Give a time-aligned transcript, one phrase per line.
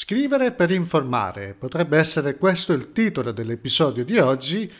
[0.00, 4.72] Scrivere per informare potrebbe essere questo il titolo dell'episodio di oggi,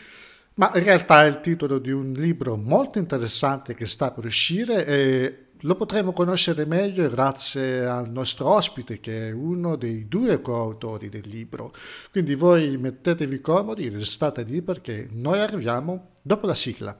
[0.53, 4.85] ma in realtà è il titolo di un libro molto interessante che sta per uscire
[4.85, 11.09] e lo potremo conoscere meglio grazie al nostro ospite che è uno dei due coautori
[11.09, 11.73] del libro.
[12.11, 16.97] Quindi voi mettetevi comodi, restate lì perché noi arriviamo dopo la sigla.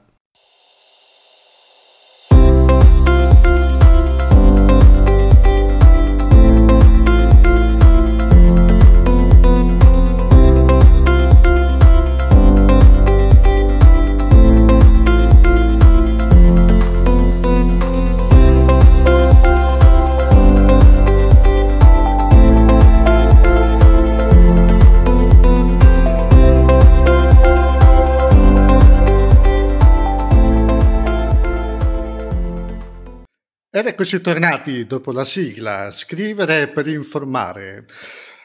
[33.80, 37.86] Ed eccoci tornati dopo la sigla, scrivere per informare.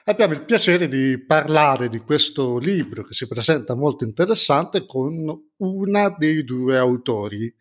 [0.05, 5.25] Abbiamo il piacere di parlare di questo libro che si presenta molto interessante con
[5.57, 7.53] una dei due autori.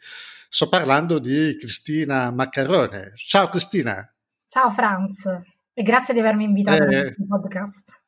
[0.49, 3.11] Sto parlando di Cristina Maccarone.
[3.17, 4.09] Ciao Cristina.
[4.47, 5.27] Ciao Franz
[5.73, 8.04] e grazie di avermi invitato eh, nel podcast.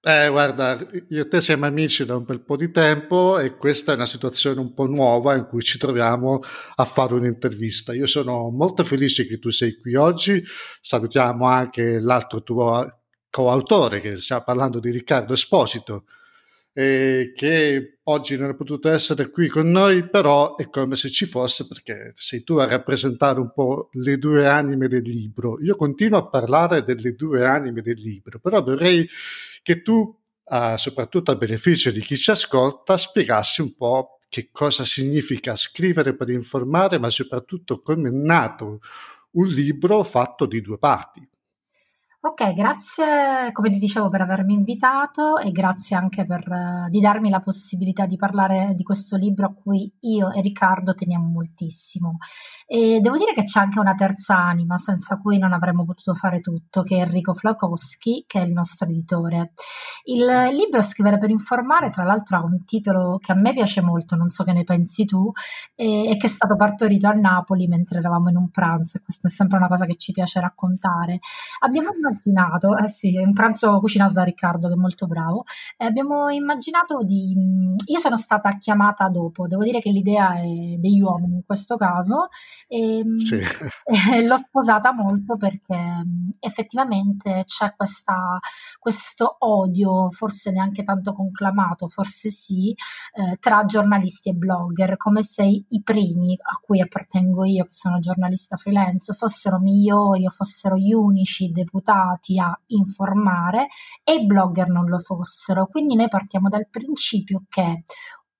[0.00, 3.90] Eh, guarda, io e te siamo amici da un bel po' di tempo e questa
[3.90, 6.40] è una situazione un po' nuova in cui ci troviamo
[6.76, 7.92] a fare un'intervista.
[7.92, 10.40] Io sono molto felice che tu sei qui oggi.
[10.80, 16.04] Salutiamo anche l'altro tuo coautore, che stiamo parlando di Riccardo Esposito,
[16.72, 21.24] eh, che oggi non è potuto essere qui con noi, però è come se ci
[21.26, 25.60] fosse perché sei tu a rappresentare un po' le due anime del libro.
[25.62, 29.08] Io continuo a parlare delle due anime del libro, però vorrei
[29.66, 30.16] che tu,
[30.48, 36.14] eh, soprattutto a beneficio di chi ci ascolta, spiegassi un po' che cosa significa scrivere
[36.14, 38.78] per informare, ma soprattutto come è nato
[39.32, 41.28] un libro fatto di due parti.
[42.28, 47.30] Ok, grazie come ti dicevo per avermi invitato e grazie anche per, uh, di darmi
[47.30, 52.16] la possibilità di parlare di questo libro a cui io e Riccardo teniamo moltissimo.
[52.66, 56.40] E devo dire che c'è anche una terza anima senza cui non avremmo potuto fare
[56.40, 59.52] tutto, che è Enrico Flakowski, che è il nostro editore.
[60.06, 64.16] Il libro Scrivere per informare, tra l'altro, ha un titolo che a me piace molto,
[64.16, 65.30] non so che ne pensi tu,
[65.76, 69.30] e che è stato partorito a Napoli mentre eravamo in un pranzo, e questa è
[69.30, 71.20] sempre una cosa che ci piace raccontare.
[71.60, 71.90] Abbiamo
[72.24, 75.44] immaginato, eh sì, è un pranzo cucinato da Riccardo che è molto bravo,
[75.76, 77.34] e abbiamo immaginato di...
[77.86, 82.28] Io sono stata chiamata dopo, devo dire che l'idea è degli uomini in questo caso,
[82.68, 83.36] e, sì.
[84.14, 86.04] e l'ho sposata molto perché
[86.40, 88.38] effettivamente c'è questa,
[88.78, 92.70] questo odio, forse neanche tanto conclamato, forse sì,
[93.14, 97.98] eh, tra giornalisti e blogger, come se i primi a cui appartengo io, che sono
[97.98, 103.68] giornalista freelance, fossero migliori o fossero gli unici deputati abituati a informare
[104.04, 105.66] e i blogger non lo fossero.
[105.66, 107.84] Quindi noi partiamo dal principio che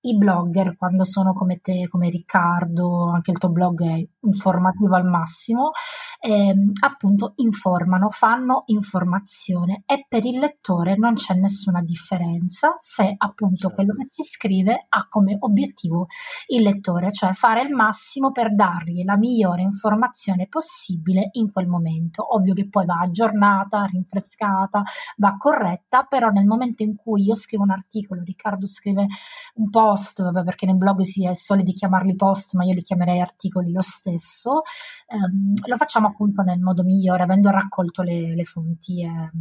[0.01, 5.05] i blogger, quando sono come te, come Riccardo, anche il tuo blog è informativo al
[5.05, 5.71] massimo,
[6.19, 13.69] ehm, appunto informano, fanno informazione e per il lettore non c'è nessuna differenza se appunto
[13.71, 16.07] quello che si scrive ha come obiettivo
[16.47, 22.35] il lettore, cioè fare il massimo per dargli la migliore informazione possibile in quel momento.
[22.35, 24.83] Ovvio che poi va aggiornata, rinfrescata,
[25.17, 29.07] va corretta, però nel momento in cui io scrivo un articolo, Riccardo scrive
[29.55, 33.19] un post, vabbè, perché nel blog si è soliti chiamarli post, ma io li chiamerei
[33.19, 34.61] articoli lo stesso,
[35.07, 39.03] ehm, lo facciamo appunto nel modo migliore, avendo raccolto le, le fonti.
[39.03, 39.31] Eh,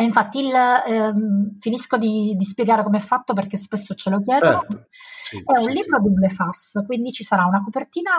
[0.00, 4.20] e infatti il, ehm, finisco di, di, spiegare come è fatto perché spesso ce lo
[4.20, 4.60] chiedono.
[4.60, 4.86] Certo.
[4.88, 6.02] Sì, è un sì, libro sì.
[6.04, 8.10] double fas, quindi ci sarà una copertina,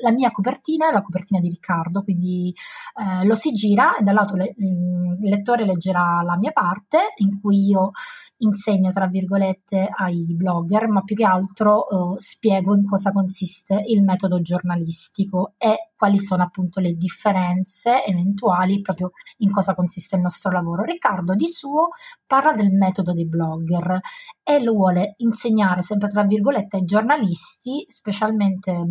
[0.00, 2.52] la mia copertina e la copertina di Riccardo, quindi
[2.96, 7.40] eh, lo si gira e dal lato le, il lettore leggerà la mia parte in
[7.40, 7.92] cui io
[8.38, 14.02] insegno tra virgolette ai blogger, ma più che altro eh, spiego in cosa consiste il
[14.02, 20.50] metodo giornalistico e quali sono appunto le differenze eventuali proprio in cosa consiste il nostro
[20.50, 20.84] lavoro.
[20.84, 21.88] Riccardo di suo
[22.26, 23.98] parla del metodo dei blogger
[24.42, 28.84] e lo vuole insegnare sempre tra virgolette ai giornalisti, specialmente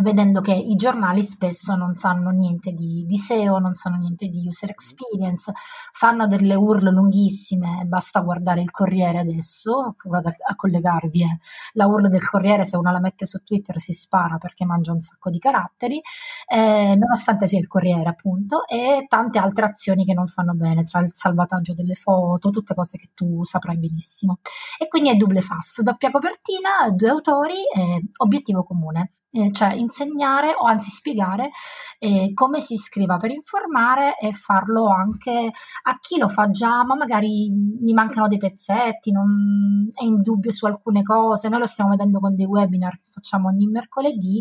[0.00, 4.46] vedendo che i giornali spesso non sanno niente di, di, SEO, non sanno niente di
[4.46, 5.52] user experience,
[5.92, 11.38] fanno delle URL lunghissime, basta guardare il Corriere adesso, vado a, collegarvi, eh.
[11.74, 15.00] la URL del Corriere se uno la mette su Twitter si spara perché mangia un
[15.00, 16.00] sacco di caratteri,
[16.46, 21.00] eh, nonostante sia il Corriere appunto, e tante altre azioni che non fanno bene, tra
[21.00, 24.38] il salvataggio delle foto, tutte cose che tu saprai benissimo.
[24.78, 30.54] E quindi è double fast, doppia copertina, due autori e obiettivo comune eh, cioè insegnare
[30.54, 31.50] o anzi spiegare
[31.98, 35.50] eh, come si scriva per informare e farlo anche
[35.82, 40.52] a chi lo fa già, ma magari gli mancano dei pezzetti, non è in dubbio
[40.52, 41.48] su alcune cose.
[41.48, 44.40] Noi lo stiamo vedendo con dei webinar che facciamo ogni mercoledì,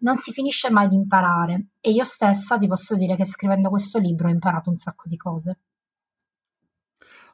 [0.00, 1.68] non si finisce mai di imparare.
[1.80, 5.16] E io stessa ti posso dire che scrivendo questo libro ho imparato un sacco di
[5.16, 5.58] cose.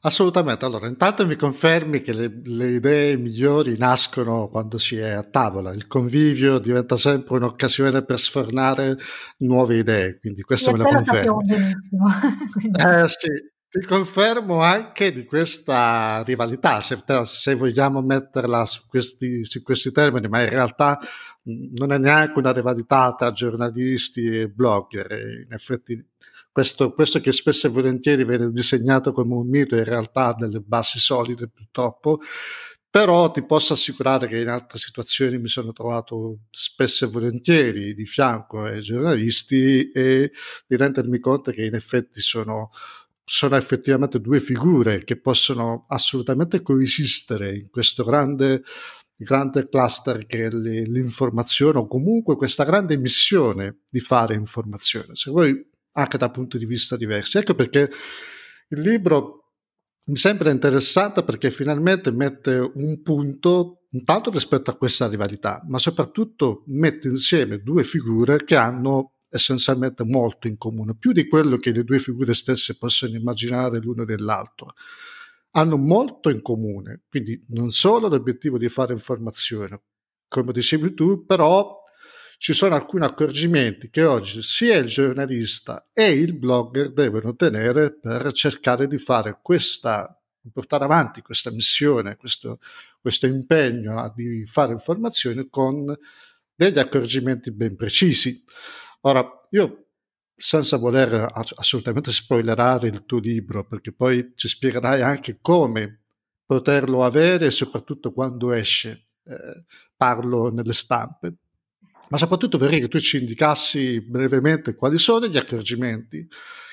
[0.01, 0.65] Assolutamente.
[0.65, 5.73] Allora, intanto mi confermi che le, le, idee migliori nascono quando si è a tavola.
[5.73, 8.97] Il convivio diventa sempre un'occasione per sfornare
[9.39, 11.41] nuove idee, quindi questo me lo confermo.
[11.43, 13.57] eh, sì.
[13.71, 20.27] Ti confermo anche di questa rivalità, se, se vogliamo metterla su questi, su questi, termini,
[20.27, 20.99] ma in realtà
[21.43, 25.13] non è neanche una rivalità tra giornalisti e blogger.
[25.47, 26.03] In effetti
[26.59, 30.59] questo, questo, che spesso e volentieri viene disegnato come un mito in realtà ha delle
[30.59, 32.19] basi solide purtroppo,
[32.91, 38.05] però ti posso assicurare che in altre situazioni mi sono trovato spesso e volentieri di
[38.05, 40.33] fianco ai giornalisti e
[40.67, 42.71] di rendermi conto che in effetti sono,
[43.23, 48.65] sono effettivamente due figure che possono assolutamente coesistere in questo grande
[49.21, 55.17] grande cluster che è l'informazione o comunque questa grande missione di fare informazione.
[55.17, 55.68] Se voi
[55.99, 57.39] anche da punti di vista diversi.
[57.39, 57.91] Ecco perché
[58.69, 59.55] il libro
[60.05, 66.63] mi sembra interessante perché finalmente mette un punto intanto rispetto a questa rivalità, ma soprattutto
[66.67, 71.85] mette insieme due figure che hanno essenzialmente molto in comune, più di quello che le
[71.85, 74.75] due figure stesse possono immaginare l'uno dell'altro.
[75.53, 79.83] Hanno molto in comune, quindi non solo l'obiettivo di fare informazione,
[80.29, 81.78] come dicevi tu, però
[82.41, 88.31] ci sono alcuni accorgimenti che oggi sia il giornalista e il blogger devono tenere per
[88.33, 90.17] cercare di fare questa,
[90.53, 92.61] portare avanti questa missione, questo,
[93.01, 95.93] questo impegno di fare informazione con
[96.55, 98.45] degli accorgimenti ben precisi.
[99.01, 99.87] Ora, io
[100.37, 106.03] senza voler assolutamente spoilerare il tuo libro, perché poi ci spiegherai anche come
[106.47, 109.09] poterlo avere e soprattutto quando esce.
[109.25, 109.65] Eh,
[109.97, 111.35] parlo nelle stampe
[112.09, 116.27] ma soprattutto vorrei che tu ci indicassi brevemente quali sono gli accorgimenti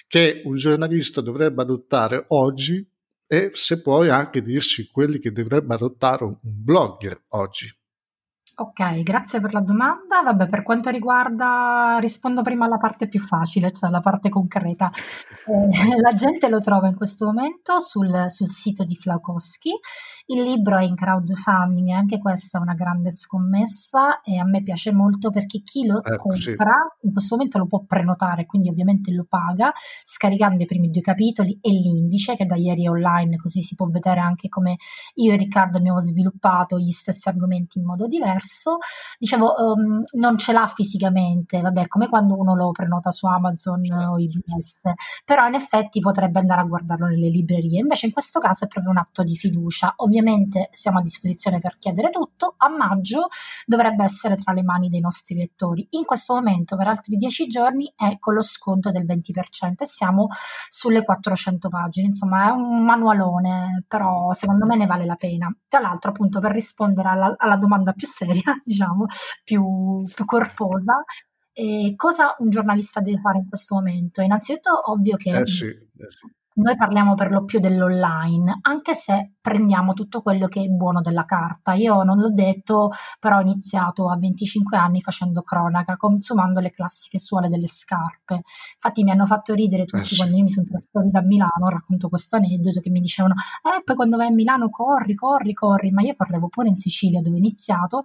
[0.08, 2.88] che un giornalista dovrebbe adottare oggi
[3.28, 7.68] e se puoi anche dirci quelli che dovrebbe adottare un blogger oggi.
[8.58, 10.22] Ok, grazie per la domanda.
[10.24, 14.90] Vabbè, per quanto riguarda, rispondo prima alla parte più facile, cioè la parte concreta.
[15.46, 15.70] Eh,
[16.02, 19.70] la gente lo trova in questo momento sul, sul sito di Flaukowski.
[20.28, 24.92] Il libro è in crowdfunding, anche questa è una grande scommessa e a me piace
[24.92, 27.06] molto perché chi lo eh, compra sì.
[27.06, 29.72] in questo momento lo può prenotare, quindi ovviamente lo paga
[30.02, 33.86] scaricando i primi due capitoli e l'indice che da ieri è online, così si può
[33.88, 34.78] vedere anche come
[35.16, 38.78] io e Riccardo abbiamo sviluppato gli stessi argomenti in modo diverso diverso,
[39.18, 44.18] dicevo, um, non ce l'ha fisicamente, vabbè, come quando uno lo prenota su Amazon o
[44.20, 44.82] IBS,
[45.26, 47.80] però in effetti potrebbe andare a guardarlo nelle librerie.
[47.80, 49.94] Invece in questo caso è proprio un atto di fiducia.
[49.98, 53.28] Ovviamente siamo a disposizione per chiedere tutto, a maggio
[53.66, 55.88] dovrebbe essere tra le mani dei nostri lettori.
[55.92, 60.28] In questo momento per altri dieci giorni è con lo sconto del 20% e siamo
[60.70, 65.54] sulle 400 pagine, insomma è un manualone, però secondo me ne vale la pena.
[65.68, 69.06] Tra l'altro appunto per rispondere alla, alla domanda più seria, seria, diciamo,
[69.44, 71.04] più, più corposa.
[71.58, 74.22] E cosa un giornalista deve fare in questo momento?
[74.22, 76.28] Innanzitutto, ovvio che eh sì, eh sì.
[76.58, 81.26] Noi parliamo per lo più dell'online, anche se prendiamo tutto quello che è buono della
[81.26, 81.74] carta.
[81.74, 87.20] Io non l'ho detto, però ho iniziato a 25 anni facendo cronaca, consumando le classiche
[87.20, 88.36] suole delle scarpe.
[88.76, 92.08] Infatti mi hanno fatto ridere tutti eh quando io mi sono trasferita a Milano, racconto
[92.08, 93.34] questo aneddoto che mi dicevano
[93.64, 97.20] "Eh, poi quando vai a Milano corri, corri, corri", ma io correvo pure in Sicilia
[97.20, 98.04] dove ho iniziato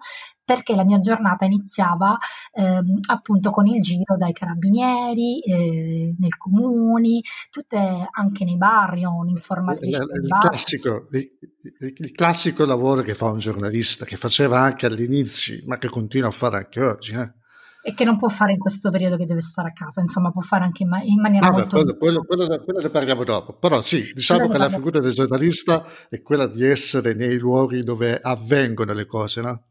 [0.50, 2.19] perché la mia giornata iniziava
[2.52, 9.14] ehm, appunto con il giro dai carabinieri, eh, nei comuni, tutte anche nei barri, ho
[9.14, 14.87] un'informatrice il, il, classico, il, il, classico lavoro che fa un giornalista, che faceva anche
[14.87, 17.12] all'inizio, ma che continua a fare anche oggi.
[17.12, 17.38] Eh?
[17.83, 20.42] e che non può fare in questo periodo che deve stare a casa, insomma può
[20.42, 21.76] fare anche in, ma- in maniera ah, molto...
[21.76, 25.87] Quello, quello, quello, quello, ne parliamo dopo, però sì, diciamo che la figura del giornalista
[26.09, 29.64] è quella di essere nei luoghi dove avvengono le cose, no?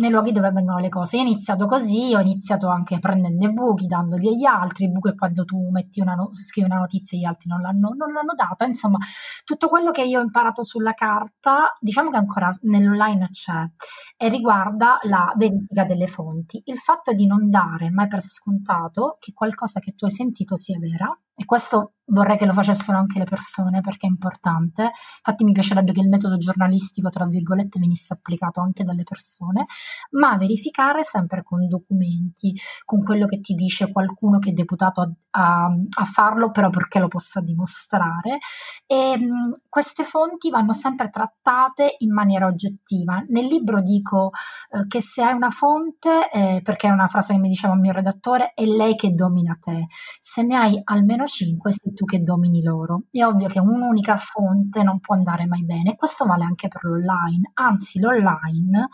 [0.00, 1.16] Nei luoghi dove avvengono le cose.
[1.16, 4.84] Io ho iniziato così, ho iniziato anche prendendo i buchi, dandoli agli altri.
[4.84, 7.60] Il buco è quando tu metti una no- scrivi una notizia e gli altri non
[7.60, 8.64] l'hanno, non l'hanno data.
[8.64, 8.98] Insomma,
[9.44, 13.70] tutto quello che io ho imparato sulla carta, diciamo che ancora nell'online c'è,
[14.16, 16.62] e riguarda la verifica delle fonti.
[16.64, 20.78] Il fatto di non dare mai per scontato che qualcosa che tu hai sentito sia
[20.78, 24.82] vera, e questo vorrei che lo facessero anche le persone perché è importante.
[24.82, 29.66] Infatti mi piacerebbe che il metodo giornalistico, tra virgolette, venisse applicato anche dalle persone,
[30.12, 35.10] ma verificare sempre con documenti, con quello che ti dice qualcuno che è deputato a,
[35.30, 38.38] a, a farlo, però perché lo possa dimostrare.
[38.86, 43.22] E mh, queste fonti vanno sempre trattate in maniera oggettiva.
[43.28, 44.30] Nel libro dico
[44.70, 47.80] eh, che se hai una fonte, eh, perché è una frase che mi diceva il
[47.80, 49.86] mio redattore, è lei che domina te.
[50.18, 53.02] Se ne hai almeno cinque, sei tu che domini loro.
[53.10, 55.96] È ovvio che un'unica fonte non può andare mai bene.
[55.96, 57.50] Questo vale anche per l'online.
[57.52, 58.88] Anzi, l'online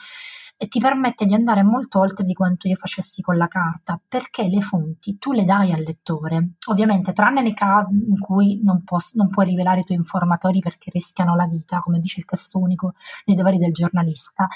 [0.57, 4.49] eh, ti permette di andare molto oltre di quanto io facessi con la carta, perché
[4.49, 6.53] le fonti tu le dai al lettore.
[6.67, 10.91] Ovviamente, tranne nei casi in cui non, può, non puoi rivelare i tuoi informatori perché
[10.91, 12.95] rischiano la vita, come dice il testo unico
[13.25, 14.47] dei doveri del giornalista.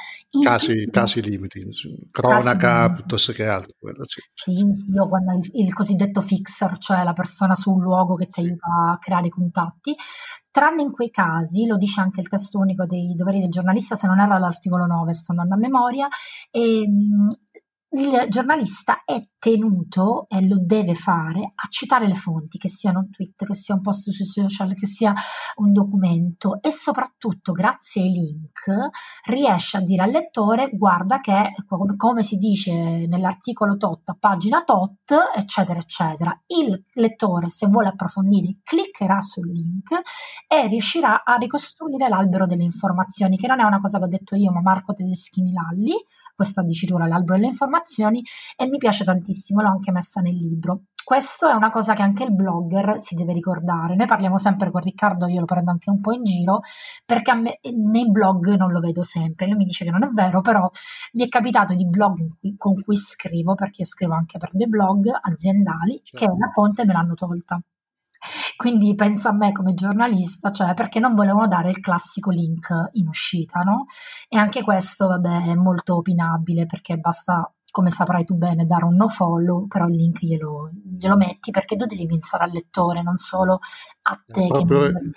[0.42, 1.66] Casi, tutto, casi limiti,
[2.10, 3.74] cronaca casi piuttosto che altro.
[3.78, 4.20] Quello, sì.
[4.34, 8.40] Sì, sì, o quando il, il cosiddetto fixer, cioè la persona sul luogo che ti
[8.40, 9.94] aiuta a creare i contatti,
[10.50, 14.06] tranne in quei casi, lo dice anche il testo unico dei doveri del giornalista, se
[14.06, 16.08] non era l'articolo 9, sto andando a memoria,
[16.50, 16.86] e,
[17.92, 23.10] il giornalista è tenuto e lo deve fare a citare le fonti, che siano un
[23.10, 25.14] tweet, che sia un post sui social, che sia
[25.56, 28.90] un documento e soprattutto grazie ai link
[29.24, 34.62] riesce a dire al lettore guarda che come, come si dice nell'articolo tot a pagina
[34.62, 36.38] tot eccetera eccetera.
[36.46, 39.98] Il lettore se vuole approfondire cliccherà sul link
[40.46, 44.36] e riuscirà a ricostruire l'albero delle informazioni che non è una cosa che ho detto
[44.36, 45.94] io ma Marco Tedeschini Lalli,
[46.34, 48.22] questa dicitura l'albero delle informazioni
[48.54, 50.82] e mi piace tantissimo tantissimo, l'ho anche messa nel libro.
[51.02, 53.96] Questo è una cosa che anche il blogger si deve ricordare.
[53.96, 56.60] Noi parliamo sempre con Riccardo, io lo prendo anche un po' in giro,
[57.04, 59.46] perché a me, nei blog non lo vedo sempre.
[59.46, 60.68] Lui mi dice che non è vero, però
[61.14, 64.68] mi è capitato di blog cui, con cui scrivo, perché io scrivo anche per dei
[64.68, 66.26] blog aziendali, certo.
[66.26, 67.60] che la fonte me l'hanno tolta.
[68.56, 73.08] Quindi penso a me come giornalista, cioè perché non volevano dare il classico link in
[73.08, 73.86] uscita, no?
[74.28, 78.96] E anche questo, vabbè, è molto opinabile perché basta come saprai tu bene, dare un
[78.96, 83.16] no follow, però il link glielo, glielo metti perché tu devi pensare al lettore, non
[83.16, 83.58] solo
[84.02, 84.46] a te.
[84.46, 85.12] Proprio, che non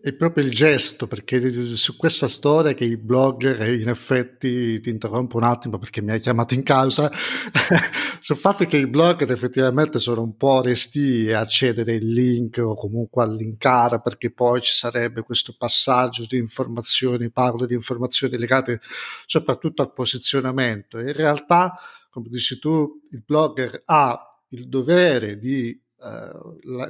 [0.00, 5.36] è proprio il gesto, perché su questa storia che i blogger, in effetti ti interrompo
[5.36, 7.10] un attimo perché mi hai chiamato in causa,
[8.20, 12.74] sul fatto che i blogger effettivamente sono un po' resti a accedere il link o
[12.74, 18.80] comunque a linkare perché poi ci sarebbe questo passaggio di informazioni, parlo di informazioni legate
[19.26, 20.98] soprattutto al posizionamento.
[20.98, 24.18] In realtà, come dici tu, il blogger ha
[24.50, 25.89] il dovere di eh,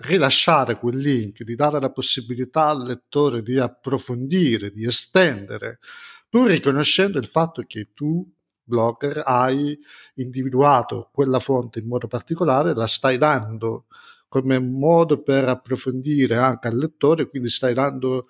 [0.03, 5.81] rilasciare quel link, di dare la possibilità al lettore di approfondire, di estendere,
[6.29, 8.25] pur riconoscendo il fatto che tu,
[8.63, 9.77] blogger, hai
[10.15, 13.87] individuato quella fonte in modo particolare, la stai dando
[14.29, 18.27] come modo per approfondire anche al lettore, quindi stai dando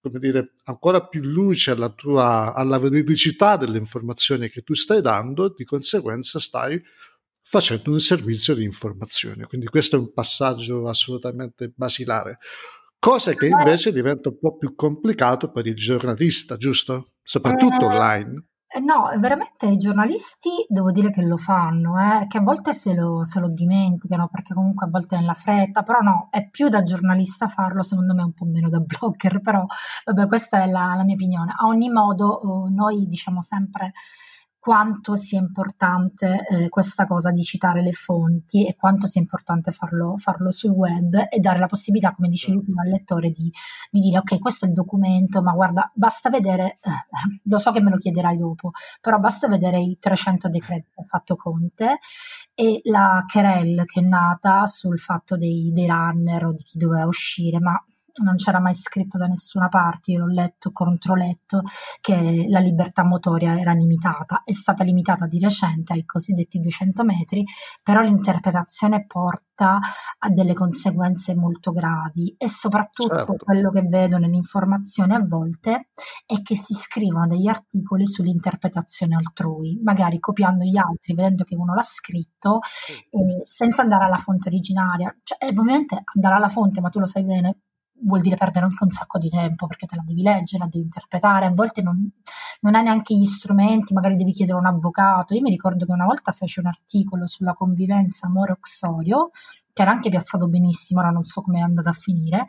[0.00, 5.48] come dire, ancora più luce alla tua alla veridicità delle informazioni che tu stai dando,
[5.48, 6.80] di conseguenza stai
[7.42, 9.46] facendo un servizio di informazione.
[9.46, 12.38] Quindi questo è un passaggio assolutamente basilare,
[12.98, 17.14] cosa che invece diventa un po' più complicato per il giornalista, giusto?
[17.22, 18.46] Soprattutto eh, online.
[18.74, 22.94] Eh, no, veramente i giornalisti devo dire che lo fanno, eh, che a volte se
[22.94, 26.82] lo, se lo, dimenticano perché comunque a volte nella fretta, però no, è più da
[26.82, 29.62] giornalista farlo, secondo me un po' meno da blogger, però
[30.06, 31.52] vabbè questa è la, la mia opinione.
[31.54, 33.92] A ogni modo oh, noi diciamo sempre
[34.62, 40.16] quanto sia importante eh, questa cosa di citare le fonti e quanto sia importante farlo,
[40.18, 42.66] farlo sul web e dare la possibilità, come dicevi certo.
[42.66, 43.50] prima, al lettore di,
[43.90, 46.90] di, dire ok, questo è il documento, ma guarda, basta vedere, eh,
[47.42, 51.06] lo so che me lo chiederai dopo, però basta vedere i 300 decreti che ha
[51.08, 51.98] fatto Conte
[52.54, 57.06] e la querelle che è nata sul fatto dei, dei runner o di chi doveva
[57.06, 57.84] uscire, ma
[58.22, 61.62] non c'era mai scritto da nessuna parte, io l'ho letto, controletto,
[62.00, 67.44] che la libertà motoria era limitata, è stata limitata di recente ai cosiddetti 200 metri,
[67.82, 69.78] però l'interpretazione porta
[70.18, 73.36] a delle conseguenze molto gravi e soprattutto certo.
[73.36, 75.88] quello che vedo nell'informazione a volte
[76.26, 81.74] è che si scrivono degli articoli sull'interpretazione altrui, magari copiando gli altri, vedendo che uno
[81.74, 82.58] l'ha scritto,
[83.10, 85.14] eh, senza andare alla fonte originaria.
[85.22, 87.58] Cioè, ovviamente andare alla fonte, ma tu lo sai bene,
[88.04, 90.84] vuol dire perdere anche un sacco di tempo perché te la devi leggere, la devi
[90.84, 91.98] interpretare, a volte non,
[92.60, 95.34] non hai neanche gli strumenti, magari devi chiedere un avvocato.
[95.34, 99.30] Io mi ricordo che una volta feci un articolo sulla convivenza amore-oxorio,
[99.72, 102.46] che era anche piazzato benissimo, ora non so come è andato a finire,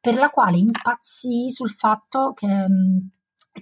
[0.00, 2.66] per la quale impazzì sul fatto che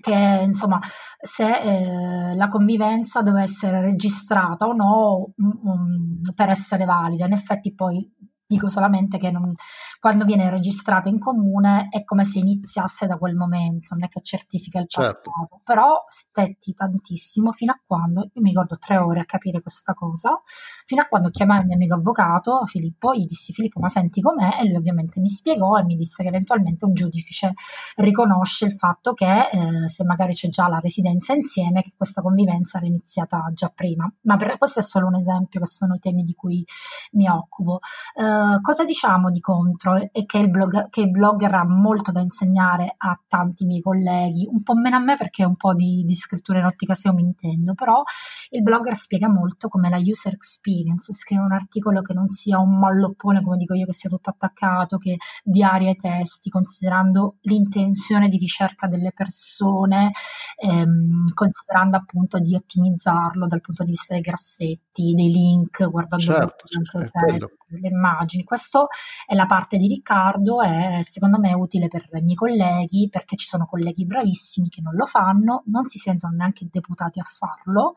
[0.00, 0.78] che insomma
[1.18, 7.74] se eh, la convivenza deve essere registrata o no um, per essere valida in effetti
[7.74, 8.06] poi
[8.48, 9.54] dico solamente che non,
[10.00, 14.20] quando viene registrato in comune è come se iniziasse da quel momento, non è che
[14.22, 15.30] certifica il certo.
[15.30, 19.92] passato, però stetti tantissimo fino a quando, io mi ricordo tre ore a capire questa
[19.92, 20.40] cosa,
[20.86, 24.60] fino a quando chiamai il mio amico avvocato Filippo, gli dissi Filippo ma senti com'è
[24.60, 27.52] e lui ovviamente mi spiegò e mi disse che eventualmente un giudice
[27.96, 32.78] riconosce il fatto che eh, se magari c'è già la residenza insieme, che questa convivenza
[32.78, 36.22] era iniziata già prima, ma per, questo è solo un esempio che sono i temi
[36.22, 36.64] di cui
[37.12, 37.80] mi occupo.
[38.14, 39.96] Eh, eh, cosa diciamo di contro?
[39.96, 44.46] È che il, blog, che il, blogger ha molto da insegnare a tanti miei colleghi,
[44.48, 47.22] un po' meno a me perché un po' di, di scrittura in ottica SEO mi
[47.22, 48.02] intendo, però
[48.50, 52.78] il blogger spiega molto come la user experience, scrive un articolo che non sia un
[52.78, 58.38] malloppone, come dico io, che sia tutto attaccato, che diaria i testi, considerando l'intenzione di
[58.38, 60.12] ricerca delle persone,
[60.56, 66.64] ehm, considerando appunto di ottimizzarlo dal punto di vista dei grassetti, dei link, guardando certo,
[66.68, 68.44] il testo, le immagini immagini.
[68.44, 68.88] Questo
[69.26, 73.36] è la parte di Riccardo e secondo me è utile per i miei colleghi perché
[73.36, 77.94] ci sono colleghi bravissimi che non lo fanno, non si sentono neanche deputati a farlo,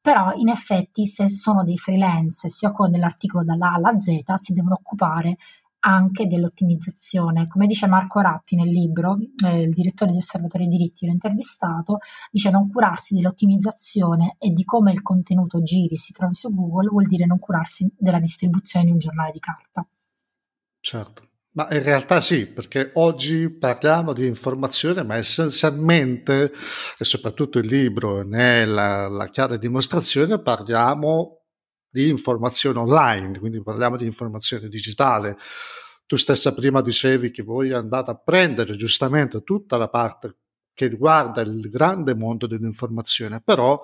[0.00, 4.52] però in effetti se sono dei freelance, si occupano dell'articolo dalla A alla Z, si
[4.52, 5.36] devono occupare
[5.86, 7.46] anche dell'ottimizzazione.
[7.46, 11.98] Come dice Marco Ratti nel libro, eh, il direttore di Osservatorio dei diritti, l'ho intervistato,
[12.30, 17.06] dice non curarsi dell'ottimizzazione e di come il contenuto giri si trovi su Google vuol
[17.06, 19.86] dire non curarsi della distribuzione di un giornale di carta.
[20.80, 21.28] Certo.
[21.52, 26.52] Ma in realtà sì, perché oggi parliamo di informazione, ma essenzialmente,
[26.98, 31.43] e soprattutto il libro ne è la, la chiara dimostrazione, parliamo
[31.94, 35.38] di informazione online, quindi parliamo di informazione digitale.
[36.06, 40.38] Tu stessa prima dicevi che voi andate a prendere giustamente tutta la parte
[40.74, 43.80] che riguarda il grande mondo dell'informazione, però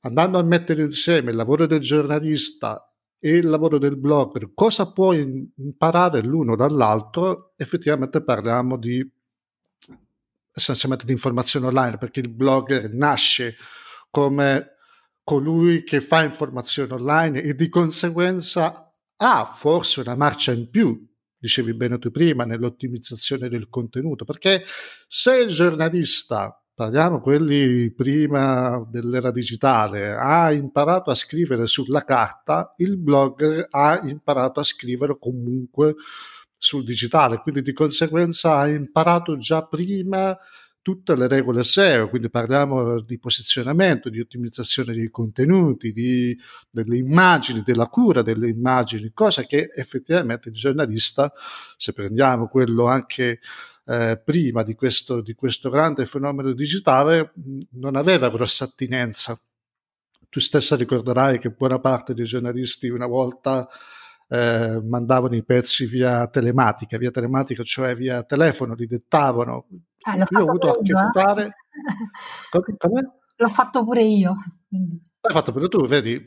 [0.00, 5.12] andando a mettere insieme il lavoro del giornalista e il lavoro del blogger, cosa può
[5.12, 9.06] imparare l'uno dall'altro, effettivamente parliamo di
[10.54, 13.56] essenzialmente di informazione online, perché il blogger nasce
[14.08, 14.76] come
[15.22, 18.72] colui che fa informazione online e di conseguenza
[19.16, 21.06] ha forse una marcia in più,
[21.38, 24.62] dicevi bene tu prima, nell'ottimizzazione del contenuto, perché
[25.06, 32.96] se il giornalista, parliamo quelli prima dell'era digitale, ha imparato a scrivere sulla carta, il
[32.96, 35.94] blogger ha imparato a scrivere comunque
[36.56, 40.36] sul digitale, quindi di conseguenza ha imparato già prima
[40.82, 46.36] tutte le regole SEO, quindi parliamo di posizionamento, di ottimizzazione dei contenuti, di,
[46.70, 51.32] delle immagini, della cura delle immagini, cosa che effettivamente il giornalista,
[51.76, 53.40] se prendiamo quello anche
[53.84, 57.32] eh, prima di questo, di questo grande fenomeno digitale,
[57.72, 59.38] non aveva grossa attinenza.
[60.28, 63.68] Tu stessa ricorderai che buona parte dei giornalisti una volta
[64.28, 69.66] eh, mandavano i pezzi via telematica, via telematica, cioè via telefono, li dettavano,
[70.06, 71.54] eh, io ho avuto a che io, fare.
[73.36, 74.34] L'ho fatto pure io.
[74.68, 76.20] L'hai fatto pure tu, vedi?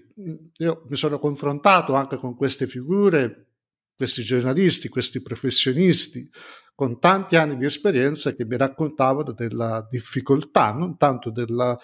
[0.58, 3.48] Io mi sono confrontato anche con queste figure,
[3.96, 6.30] questi giornalisti, questi professionisti,
[6.76, 11.78] con tanti anni di esperienza che mi raccontavano della difficoltà, non tanto della,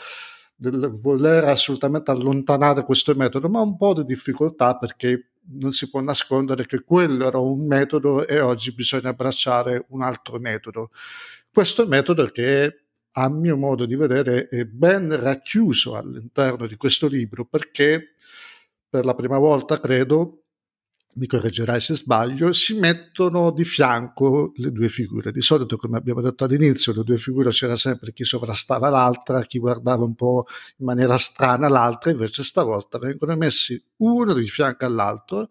[0.55, 6.01] del voler assolutamente allontanare questo metodo, ma un po' di difficoltà perché non si può
[6.01, 10.91] nascondere che quello era un metodo e oggi bisogna abbracciare un altro metodo.
[11.51, 17.45] Questo metodo che a mio modo di vedere è ben racchiuso all'interno di questo libro
[17.45, 18.13] perché
[18.87, 20.43] per la prima volta, credo,
[21.19, 25.33] mi correggerai se sbaglio, si mettono di fianco le due figure.
[25.33, 29.59] Di solito, come abbiamo detto all'inizio, le due figure c'era sempre chi sovrastava l'altra, chi
[29.59, 30.45] guardava un po'
[30.77, 35.49] in maniera strana l'altra, invece stavolta vengono messi uno di fianco all'altro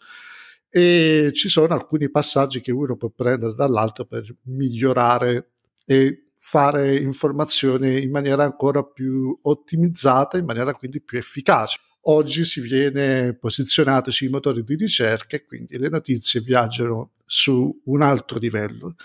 [0.70, 5.50] e ci sono alcuni passaggi che uno può prendere dall'altro per migliorare
[5.84, 11.78] e fare informazione in maniera ancora più ottimizzata, in maniera quindi più efficace.
[12.10, 18.00] Oggi si viene posizionato sui motori di ricerca e quindi le notizie viaggiano su un
[18.00, 18.96] altro livello.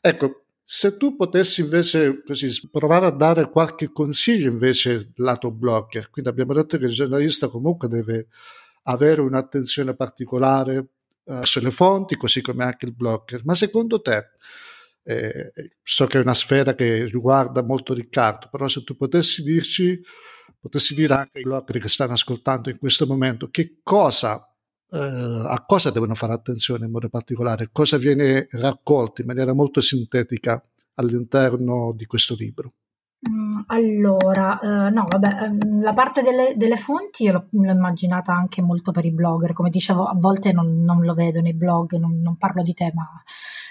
[0.00, 6.30] Ecco, se tu potessi invece così, provare a dare qualche consiglio invece lato blogger, quindi
[6.30, 8.28] abbiamo detto che il giornalista comunque deve
[8.84, 10.86] avere un'attenzione particolare
[11.24, 14.28] eh, sulle fonti, così come anche il blogger, ma secondo te
[15.02, 20.00] eh, so che è una sfera che riguarda molto Riccardo, però se tu potessi dirci,
[20.64, 24.48] potessi dire anche ai blogger che stanno ascoltando in questo momento che cosa,
[24.90, 29.82] eh, a cosa devono fare attenzione in modo particolare, cosa viene raccolto in maniera molto
[29.82, 32.72] sintetica all'interno di questo libro.
[33.28, 38.34] Mm allora, uh, no, vabbè, um, la parte delle, delle fonti io l'ho, l'ho, immaginata
[38.34, 41.94] anche molto per i blogger, come dicevo, a volte non, non lo vedo nei blog,
[41.94, 43.04] non, non parlo di te, ma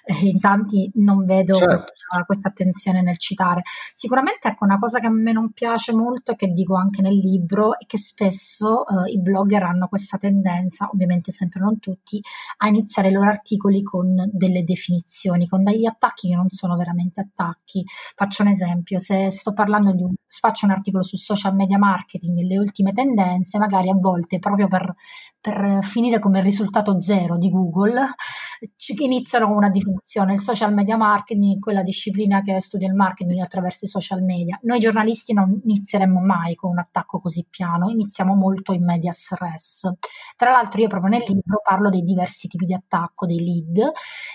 [0.03, 1.75] eh, in tanti non vedo certo.
[1.75, 3.61] questa, questa, attenzione nel citare.
[3.91, 7.15] Sicuramente ecco una cosa che a me non piace molto e che dico anche nel
[7.15, 12.21] libro è che spesso eh, i blogger hanno questa tendenza, ovviamente sempre non tutti,
[12.57, 17.21] a iniziare i loro articoli con delle definizioni, con degli attacchi che non sono veramente
[17.21, 17.83] attacchi.
[18.15, 22.39] Faccio un esempio, se sto parlando di un, faccio un articolo su social media marketing
[22.39, 24.93] e le ultime tendenze, magari a volte proprio per,
[25.39, 28.15] per finire come risultato zero di Google,
[29.03, 32.95] iniziano con una definizione definizione, il social media marketing è quella disciplina che studia il
[32.95, 34.59] marketing attraverso i social media.
[34.63, 39.89] Noi giornalisti non inizieremmo mai con un attacco così piano, iniziamo molto in medias res.
[40.35, 43.91] Tra l'altro io proprio nel libro parlo dei diversi tipi di attacco, dei lead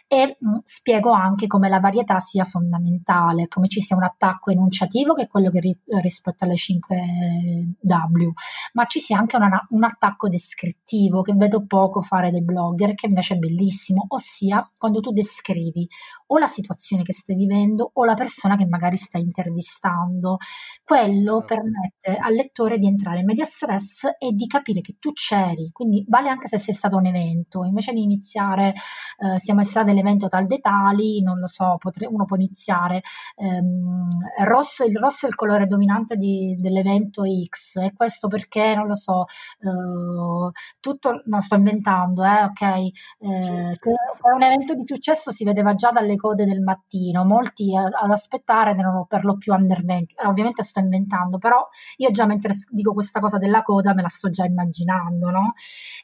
[0.07, 4.51] e mh, mm, spiego anche come la varietà sia fondamentale, come ci sia un attacco
[4.51, 8.31] enunciativo che è quello che ri- rispetto alle 5W,
[8.75, 13.07] ma ci sia anche una, un attacco descrittivo che vedo poco fare dei blogger che
[13.07, 15.89] invece è bellissimo, ossia quando tu descrivi descrivi
[16.27, 20.37] o la situazione che stai vivendo o la persona che magari stai intervistando.
[20.85, 21.55] Quello certo.
[21.55, 26.05] permette al lettore di entrare in media stress e di capire che tu c'eri, quindi
[26.09, 28.75] vale anche se sei stato un evento, invece di iniziare
[29.19, 33.03] eh, siamo stati all'evento tal dei tali, non lo so, potre, uno può iniziare
[33.37, 34.09] ehm,
[34.45, 38.95] rosso, il rosso è il colore dominante di, dell'evento X e questo perché, non lo
[38.95, 39.25] so,
[39.61, 45.45] eh, tutto, no sto inventando, eh, ok, eh, che è un evento di successo si
[45.45, 50.15] vedeva già dalle code del mattino, molti ad aspettare erano per lo più under 20,
[50.15, 51.65] eh, ovviamente sto inventando, però
[51.99, 55.53] io già mentre dico questa cosa della coda me la sto già immaginando, no?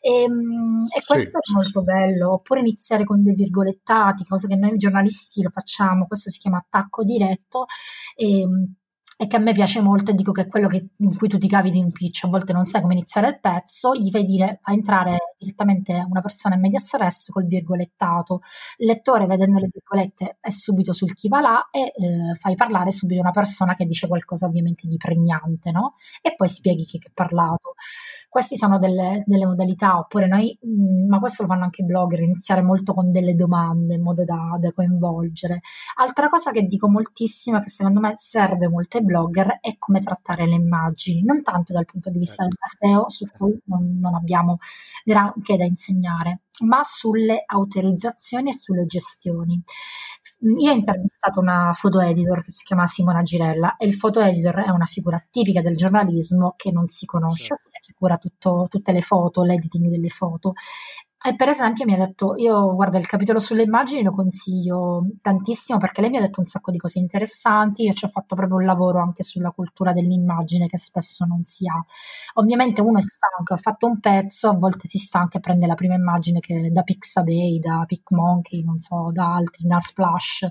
[0.01, 1.53] E, ehm, e questo sì.
[1.53, 6.31] è molto bello, oppure iniziare con dei virgolettati, cosa che noi giornalisti lo facciamo, questo
[6.31, 7.65] si chiama attacco diretto.
[8.15, 8.75] E, ehm,
[9.17, 11.39] e che a me piace molto e dico che è quello che, in cui tu
[11.39, 14.59] ti cavi di impiccio, a volte non sai come iniziare il pezzo, gli fai dire,
[14.63, 18.41] fa entrare direttamente una persona in media stress col virgolettato,
[18.79, 22.91] il lettore vedendo le virgolette è subito sul chi va là e eh, fai parlare
[22.91, 25.95] subito una persona che dice qualcosa ovviamente di pregnante, no?
[26.23, 27.75] E poi spieghi chi ha parlato.
[28.29, 31.85] Queste sono delle, delle modalità, oppure noi, mh, mm, ma questo lo fanno anche i
[31.85, 35.61] blogger, iniziare molto con delle domande in modo da, da coinvolgere.
[35.99, 40.01] Altra cosa che dico moltissimo e che secondo me serve molto ai blogger è come
[40.01, 44.15] trattare le immagini, non tanto dal punto di vista del SEO, su cui non, non
[44.15, 44.59] abbiamo
[45.05, 49.63] granché da insegnare, ma sulle autorizzazioni e sulle gestioni.
[50.61, 54.65] Io ho intervistato una foto editor che si chiama Simona Girella e il foto editor
[54.65, 57.71] è una figura tipica del giornalismo che non si conosce, certo.
[57.81, 60.53] che cura tutto, tutte le foto, l'editing delle foto
[61.27, 65.79] e per esempio mi ha detto, io guarda il capitolo sulle immagini lo consiglio tantissimo
[65.79, 68.59] perché lei mi ha detto un sacco di cose interessanti, io ci ho fatto proprio
[68.59, 71.83] un lavoro anche sulla cultura dell'immagine che spesso non si ha.
[72.35, 75.75] Ovviamente uno è stanco, ha fatto un pezzo, a volte si stanca e prende la
[75.75, 80.49] prima immagine che da Pixabay, da PicMonkey, non so, da altri, da Splash,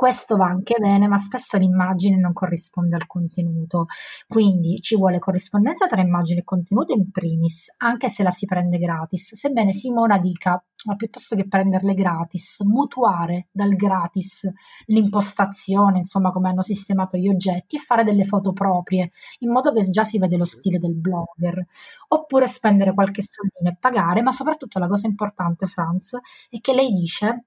[0.00, 3.84] questo va anche bene, ma spesso l'immagine non corrisponde al contenuto.
[4.26, 8.78] Quindi ci vuole corrispondenza tra immagine e contenuto in primis, anche se la si prende
[8.78, 9.34] gratis.
[9.34, 14.50] Sebbene Simona dica ma piuttosto che prenderle gratis, mutuare dal gratis
[14.86, 19.10] l'impostazione, insomma, come hanno sistemato gli oggetti e fare delle foto proprie,
[19.40, 21.62] in modo che già si vede lo stile del blogger,
[22.08, 26.16] oppure spendere qualche soldino e pagare, ma soprattutto la cosa importante, Franz,
[26.48, 27.44] è che lei dice,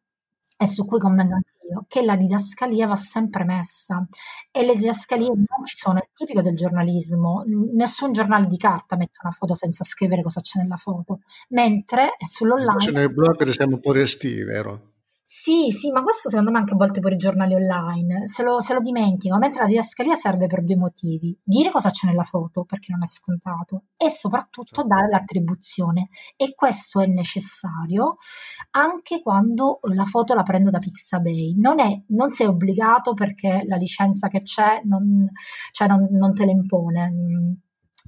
[0.56, 4.06] e su cui convengo anche io, che la didascalia va sempre messa.
[4.52, 9.20] E le didascalie non ci sono, è tipico del giornalismo, nessun giornale di carta mette
[9.24, 12.72] una foto senza scrivere cosa c'è nella foto, mentre sull'online...
[12.72, 14.93] Invece nel blog siamo un po' resti, vero?
[15.26, 18.60] Sì, sì, ma questo secondo me anche a volte per i giornali online se lo,
[18.60, 21.38] se lo dimenticano, mentre la didascalia serve per due motivi.
[21.42, 24.88] Dire cosa c'è nella foto, perché non è scontato, e soprattutto certo.
[24.88, 26.10] dare l'attribuzione.
[26.36, 28.18] E questo è necessario
[28.72, 31.56] anche quando la foto la prendo da Pixabay.
[31.58, 35.30] Non, è, non sei obbligato perché la licenza che c'è non,
[35.72, 37.62] cioè non, non te la impone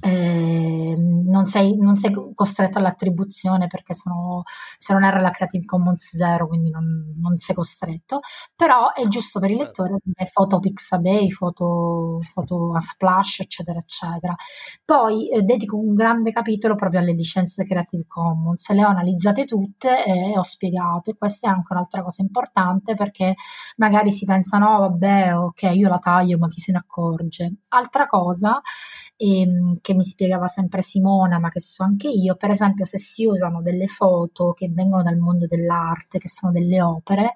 [0.06, 4.44] eh, non, sei, non, sei, costretto all'attribuzione perché sono,
[4.78, 8.20] se non era la Creative Commons 0 quindi non, non, sei costretto.
[8.56, 9.84] Però è giusto per il certo.
[9.84, 14.36] lettore avere foto Pixabay foto, foto a splash eccetera eccetera.
[14.84, 18.70] Poi eh, dedico un grande capitolo proprio alle licenze Creative Commons.
[18.70, 23.34] Le ho analizzate tutte e ho spiegato e questa è anche un'altra cosa importante perché
[23.78, 27.56] magari si pensa no vabbè ok io la taglio ma chi se ne accorge?
[27.70, 28.62] Altra cosa
[29.18, 33.26] ehm, che mi spiegava sempre Simona, ma che so anche io, per esempio se si
[33.26, 37.34] usano delle foto che vengono dal mondo dell'arte, che sono delle opere,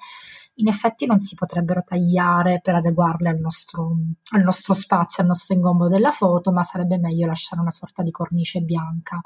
[0.55, 3.95] in effetti non si potrebbero tagliare per adeguarle al nostro,
[4.33, 8.11] al nostro spazio, al nostro ingombo della foto, ma sarebbe meglio lasciare una sorta di
[8.11, 9.21] cornice bianca.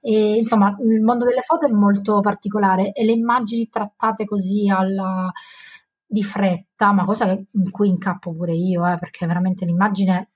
[0.00, 5.30] E, insomma, il mondo delle foto è molto particolare e le immagini trattate così alla,
[6.06, 10.30] di fretta, ma cosa in cui incappo pure io, eh, perché veramente l'immagine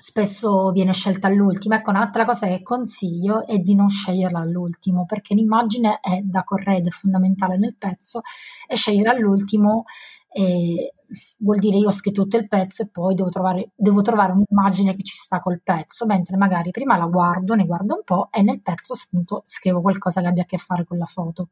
[0.00, 1.74] spesso viene scelta all'ultimo.
[1.74, 6.88] Ecco, un'altra cosa che consiglio è di non sceglierla all'ultimo, perché l'immagine è da corredo,
[6.88, 8.20] è fondamentale nel pezzo,
[8.68, 9.84] e scegliere all'ultimo
[10.30, 10.94] eh,
[11.38, 14.94] vuol dire io ho scritto tutto il pezzo e poi devo trovare, devo trovare, un'immagine
[14.94, 18.42] che ci sta col pezzo, mentre magari prima la guardo, ne guardo un po' e
[18.42, 21.48] nel pezzo appunto scrivo qualcosa che abbia a che fare con la foto.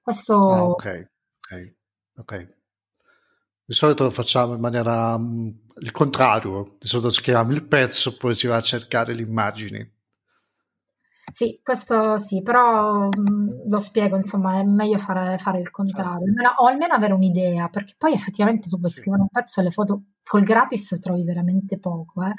[0.00, 0.48] Questo...
[0.48, 1.74] Ah, ok, ok,
[2.18, 2.58] ok.
[3.70, 8.34] Di solito lo facciamo in maniera um, il contrario, di solito scriviamo il pezzo, poi
[8.34, 9.92] si va a cercare le immagini.
[11.30, 16.52] Sì, questo sì, però mh, lo spiego, insomma, è meglio fare, fare il contrario, almeno,
[16.56, 20.02] o almeno avere un'idea, perché poi effettivamente tu puoi scrivere un pezzo e le foto
[20.24, 22.34] col gratis trovi veramente poco, eh?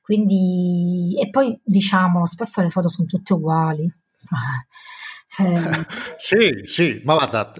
[0.00, 3.84] quindi, e poi diciamolo, spesso le foto sono tutte uguali.
[5.44, 5.86] eh.
[6.16, 7.52] sì, sì, ma guarda,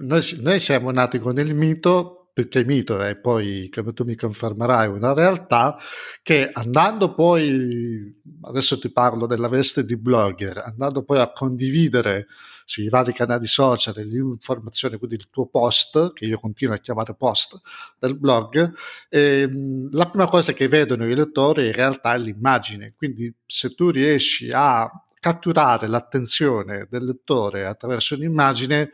[0.00, 4.88] noi, noi siamo nati con il mito perché mito è poi, come tu mi confermerai,
[4.88, 5.74] una realtà
[6.22, 12.26] che andando poi, adesso ti parlo della veste di blogger, andando poi a condividere
[12.66, 17.14] sui vari canali social le informazioni, quindi il tuo post, che io continuo a chiamare
[17.14, 17.58] post
[17.98, 18.70] del blog,
[19.08, 23.88] ehm, la prima cosa che vedono i lettori in realtà è l'immagine, quindi se tu
[23.88, 28.90] riesci a catturare l'attenzione del lettore attraverso un'immagine,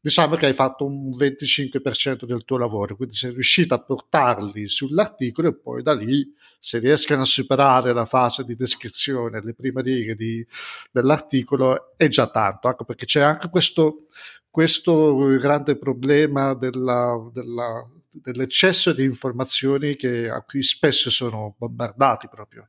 [0.00, 5.48] diciamo che hai fatto un 25% del tuo lavoro, quindi sei riuscito a portarli sull'articolo
[5.48, 10.14] e poi da lì se riescono a superare la fase di descrizione, le prime righe
[10.14, 10.46] di,
[10.90, 14.06] dell'articolo è già tanto, ecco perché c'è anche questo,
[14.48, 22.66] questo grande problema della, della, dell'eccesso di informazioni che, a cui spesso sono bombardati proprio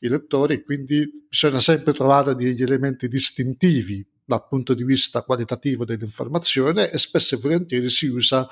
[0.00, 6.90] i lettori, quindi bisogna sempre trovare degli elementi distintivi dal punto di vista qualitativo dell'informazione
[6.90, 8.48] e spesso e volentieri si usa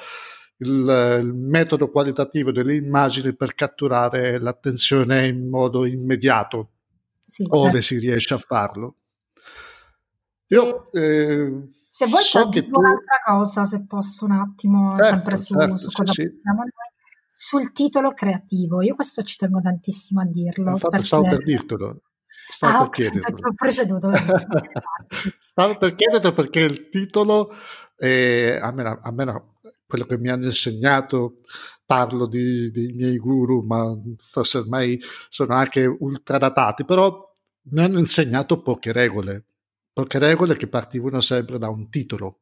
[0.58, 6.72] il, il, metodo qualitativo delle immagini per catturare l'attenzione in modo immediato,
[7.24, 7.86] sì, ove certo.
[7.86, 8.96] si riesce a farlo.
[10.48, 12.78] Io, eh, se vuoi so che tu...
[12.78, 16.70] un'altra cosa, se posso un attimo, certo, sempre su, certo, su cosa sì, pensiamo noi,
[17.28, 18.82] sul titolo creativo.
[18.82, 20.70] Io questo ci tengo tantissimo a dirlo.
[20.70, 21.06] Infatti perché...
[21.06, 22.00] stavo per dirtelo.
[22.32, 24.10] Stavo ah, per okay, Ho preceduto.
[25.40, 27.52] Stavo per chiederti perché il titolo,
[27.96, 29.54] eh, almeno, almeno
[29.86, 31.36] quello che mi hanno insegnato,
[31.84, 37.30] parlo di, dei miei guru, ma forse ormai sono anche ultradatati, però
[37.64, 39.44] mi hanno insegnato poche regole,
[39.92, 42.38] poche regole che partivano sempre da un titolo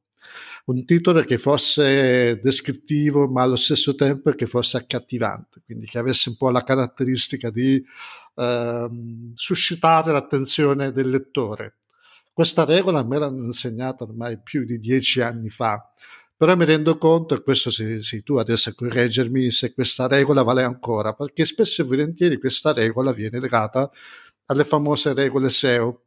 [0.66, 6.28] un titolo che fosse descrittivo ma allo stesso tempo che fosse accattivante, quindi che avesse
[6.30, 7.82] un po' la caratteristica di
[8.40, 8.88] eh,
[9.34, 11.76] suscitare l'attenzione del lettore.
[12.32, 15.92] Questa regola me l'hanno insegnata ormai più di dieci anni fa,
[16.36, 20.42] però mi rendo conto, e questo sei, sei tu adesso a correggermi, se questa regola
[20.42, 23.90] vale ancora, perché spesso e volentieri questa regola viene legata
[24.46, 26.04] alle famose regole SEO.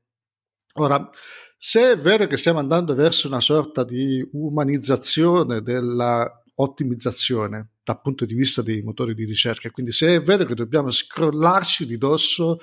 [0.77, 1.07] Ora,
[1.55, 8.25] se è vero che stiamo andando verso una sorta di umanizzazione della ottimizzazione dal punto
[8.25, 12.59] di vista dei motori di ricerca, quindi se è vero che dobbiamo scrollarci di dosso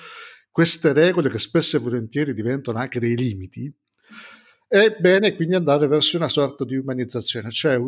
[0.51, 3.73] queste regole che spesso e volentieri diventano anche dei limiti,
[4.67, 7.79] è bene quindi andare verso una sorta di umanizzazione, cioè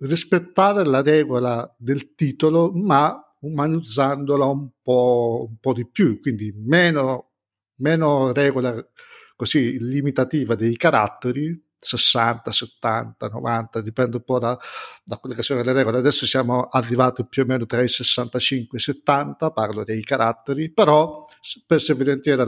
[0.00, 7.32] rispettare la regola del titolo, ma umanizzandola un po', un po di più, quindi meno,
[7.76, 8.86] meno regola
[9.34, 14.56] così limitativa dei caratteri, 60, 70, 90, dipende un po' da,
[15.04, 15.98] da, quelle che sono le regole.
[15.98, 20.70] Adesso siamo arrivati più o meno tra i 65 e i 70, parlo dei caratteri,
[20.70, 22.44] però spesso e volentieri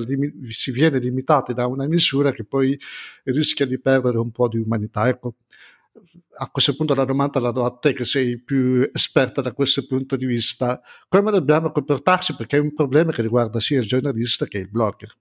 [0.51, 2.79] si viene limitati da una misura che poi
[3.25, 5.09] rischia di perdere un po' di umanità.
[5.09, 5.35] Ecco,
[6.37, 9.85] a questo punto la domanda la do a te che sei più esperta da questo
[9.87, 10.81] punto di vista.
[11.09, 12.37] Come dobbiamo comportarci?
[12.37, 15.13] Perché è un problema che riguarda sia il giornalista che il blogger.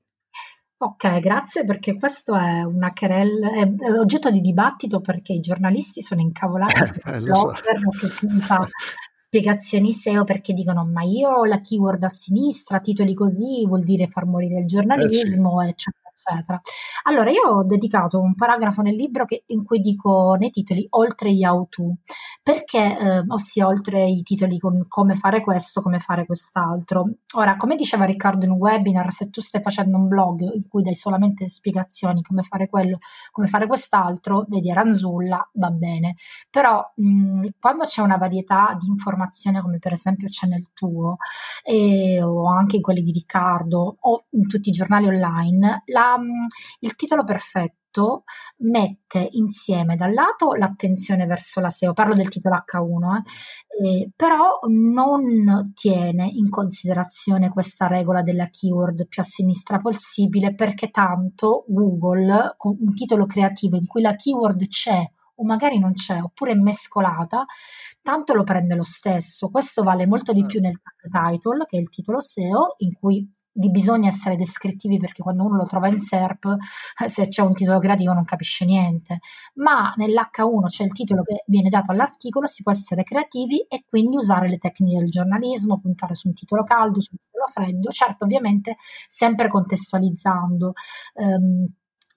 [0.83, 6.19] Ok, grazie perché questo è una querella, è, oggetto di dibattito perché i giornalisti sono
[6.19, 7.89] incavolati eh, blogger so.
[8.17, 8.67] che fa
[9.15, 14.07] spiegazioni SEO perché dicono ma io ho la keyword a sinistra, titoli così vuol dire
[14.07, 15.71] far morire il giornalismo, eh sì.
[15.71, 16.59] eccetera, eccetera.
[17.03, 21.33] Allora, io ho dedicato un paragrafo nel libro che, in cui dico nei titoli oltre
[21.33, 21.95] gli how to,
[22.41, 27.09] perché, eh, ossia oltre i titoli con come fare questo, come fare quest'altro.
[27.35, 30.81] Ora, come diceva Riccardo in un webinar, se tu stai facendo un blog in cui
[30.83, 32.97] dai solamente spiegazioni come fare quello,
[33.31, 36.15] come fare quest'altro, vedi Ranzulla, va bene.
[36.49, 41.17] Però mh, quando c'è una varietà di informazioni, come per esempio c'è nel tuo,
[41.63, 46.19] e, o anche in quelli di Riccardo, o in tutti i giornali online, la,
[46.79, 48.23] il titolo perfetto
[48.57, 53.21] mette insieme da un lato l'attenzione verso la SEO, parlo del titolo H1,
[53.83, 60.55] eh, eh, però non tiene in considerazione questa regola della keyword più a sinistra possibile
[60.55, 65.03] perché tanto Google con un titolo creativo in cui la keyword c'è
[65.35, 67.45] o magari non c'è, oppure è mescolata,
[68.01, 69.49] tanto lo prende lo stesso.
[69.49, 73.69] Questo vale molto di più nel title, che è il titolo SEO, in cui di
[73.69, 76.55] bisogna essere descrittivi perché quando uno lo trova in SERP,
[77.03, 79.19] eh, se c'è un titolo creativo non capisce niente,
[79.55, 84.15] ma nell'H1 c'è il titolo che viene dato all'articolo, si può essere creativi e quindi
[84.15, 88.23] usare le tecniche del giornalismo, puntare su un titolo caldo, su un titolo freddo, certo
[88.25, 88.75] ovviamente
[89.07, 90.73] sempre contestualizzando.
[91.15, 91.67] Um,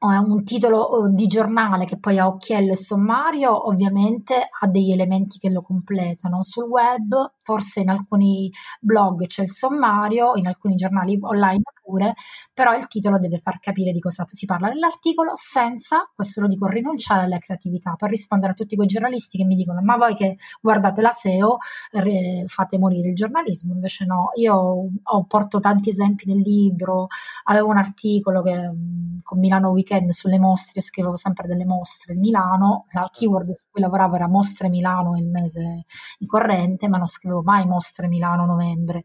[0.07, 5.51] un titolo di giornale che poi ha occhiello e sommario, ovviamente ha degli elementi che
[5.51, 6.43] lo completano.
[6.43, 12.15] Sul web, forse in alcuni blog c'è il sommario, in alcuni giornali online pure,
[12.53, 16.67] però il titolo deve far capire di cosa si parla nell'articolo senza, questo lo dico,
[16.67, 20.37] rinunciare alla creatività per rispondere a tutti quei giornalisti che mi dicono ma voi che
[20.61, 21.59] guardate la SEO
[21.93, 24.55] re, fate morire il giornalismo, invece no, io
[25.03, 27.07] ho, porto tanti esempi nel libro,
[27.45, 28.71] avevo un articolo che
[29.23, 33.81] con Milano Weekend sulle mostre, scrivevo sempre delle mostre di Milano, la keyword su cui
[33.81, 35.85] lavoravo era mostre Milano il mese
[36.27, 39.05] corrente, ma non scrivevo mai mostre Milano novembre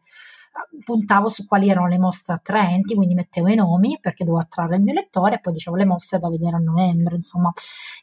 [0.84, 4.82] puntavo su quali erano le mostre attraenti, quindi mettevo i nomi perché dovevo attrarre il
[4.82, 7.52] mio lettore e poi dicevo le mostre da vedere a novembre, insomma.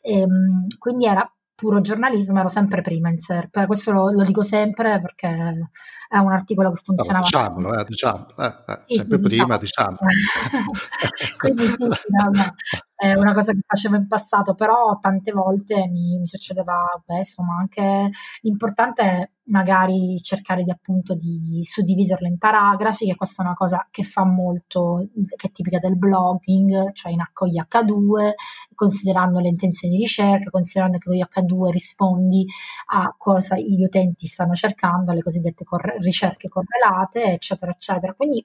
[0.00, 3.66] E, ehm, quindi era puro giornalismo, ero sempre prima in SERP.
[3.66, 5.70] Questo lo, lo, dico sempre perché
[6.08, 7.18] è un articolo che funzionava.
[7.18, 9.96] No, diciamolo, eh, diciamo, eh, eh, sì, sempre sì, prima, diciamo.
[11.36, 12.54] Quindi sì, no, no
[12.94, 17.56] è una cosa che facevo in passato, però tante volte mi, mi, succedeva questo, ma
[17.58, 23.54] anche l'importante è magari cercare di appunto di suddividerlo in paragrafi, che questa è una
[23.54, 28.32] cosa che fa molto, che è tipica del blogging, cioè in H con gli H2,
[28.74, 32.46] considerando le intenzioni di ricerca, considerando che con gli H2 rispondi
[32.90, 38.14] a cosa gli utenti stanno cercando, alle cosiddette corre- ricerche correlate, eccetera, eccetera.
[38.14, 38.44] Quindi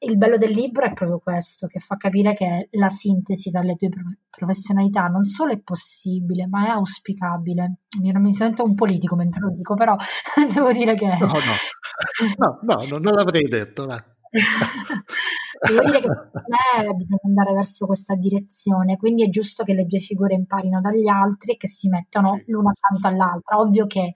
[0.00, 3.74] il bello del libro è proprio questo, che fa capire che la sintesi tra le
[3.76, 3.88] due
[4.30, 7.78] professionalità non solo è possibile, ma è auspicabile.
[8.00, 9.96] Mi sento un politico mentre lo dico, però
[10.54, 11.06] devo dire che...
[11.06, 11.32] No,
[12.38, 13.86] no, no, no non l'avrei detto.
[13.86, 13.96] Ma...
[15.68, 20.00] devo dire che me bisogna andare verso questa direzione, quindi è giusto che le due
[20.00, 23.58] figure imparino dagli altri e che si mettano l'una accanto all'altra.
[23.58, 24.12] Ovvio che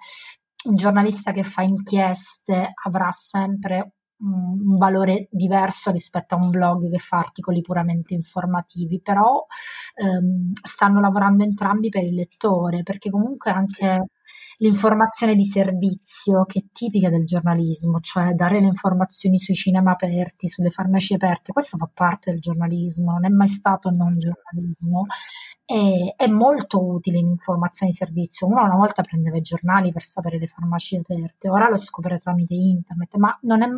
[0.65, 6.99] un giornalista che fa inchieste avrà sempre un valore diverso rispetto a un blog che
[6.99, 9.45] fa articoli puramente informativi, però
[9.97, 14.07] ehm, stanno lavorando entrambi per il lettore, perché comunque anche
[14.59, 20.49] l'informazione di servizio che è tipica del giornalismo, cioè dare le informazioni sui cinema aperti,
[20.49, 25.07] sulle farmacie aperte, questo fa parte del giornalismo, non è mai stato non giornalismo,
[25.65, 28.47] e, è molto utile in informazioni di servizio.
[28.47, 32.55] Uno una volta prendeva i giornali per sapere le farmacie aperte, ora lo scopre tramite
[32.55, 33.69] internet, ma non, è,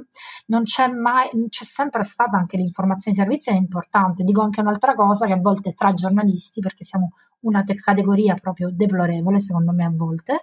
[0.47, 4.25] non c'è mai, c'è sempre stata anche l'informazione di servizio, è importante.
[4.25, 7.12] Dico anche un'altra cosa che a volte tra giornalisti, perché siamo
[7.44, 10.40] una te- categoria proprio deplorevole, secondo me a volte,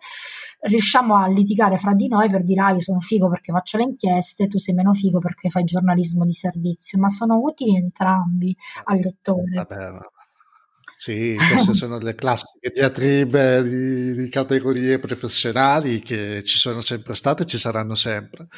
[0.61, 3.83] riusciamo a litigare fra di noi per dire ah io sono figo perché faccio le
[3.83, 8.99] inchieste, tu sei meno figo perché fai giornalismo di servizio, ma sono utili entrambi al
[8.99, 9.55] lettore.
[9.55, 9.99] Vabbè,
[11.01, 17.41] sì, queste sono le classiche diatribe di, di, categorie professionali che ci sono sempre state
[17.41, 18.49] e ci saranno sempre.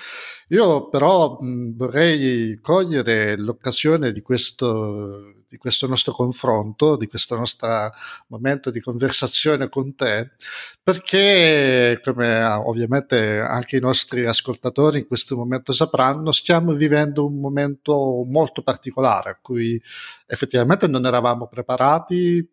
[0.50, 7.92] Io però mh, vorrei cogliere l'occasione di questo, di questo nostro confronto, di questo nostro
[8.30, 10.32] momento di conversazione con te,
[10.82, 17.40] perché come ah, ovviamente anche i nostri ascoltatori in questo momento sapranno, stiamo vivendo un
[17.40, 19.80] momento molto particolare a cui
[20.26, 22.44] effettivamente non eravamo preparati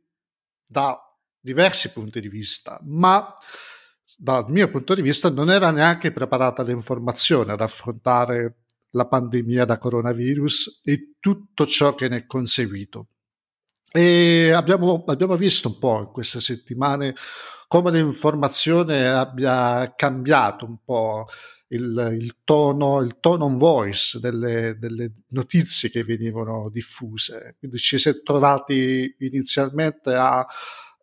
[0.69, 1.01] da
[1.41, 3.35] diversi punti di vista, ma
[4.19, 8.60] dal mio punto di vista non era neanche preparata l'informazione ad affrontare
[8.91, 13.09] la pandemia da coronavirus e tutto ciò che ne è conseguito.
[13.93, 17.15] E abbiamo, abbiamo visto un po' in queste settimane
[17.67, 21.27] come l'informazione abbia cambiato un po'
[21.69, 27.55] il, il tono, il tone on voice delle, delle, notizie che venivano diffuse.
[27.59, 30.49] Quindi ci si è trovati inizialmente a, a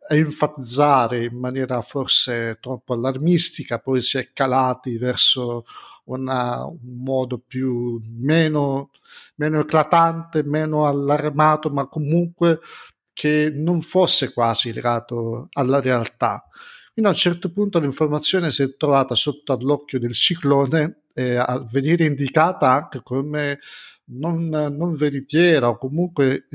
[0.09, 5.65] enfatizzare in maniera forse troppo allarmistica, poi si è calati verso
[6.07, 8.91] una, un modo più meno,
[9.35, 12.59] meno eclatante, meno allarmato, ma comunque
[13.13, 16.45] che non fosse quasi legato alla realtà.
[16.93, 21.63] Fino a un certo punto l'informazione si è trovata sotto all'occhio del ciclone eh, a
[21.71, 23.59] venire indicata anche come
[24.09, 26.47] non, non, veritiera o comunque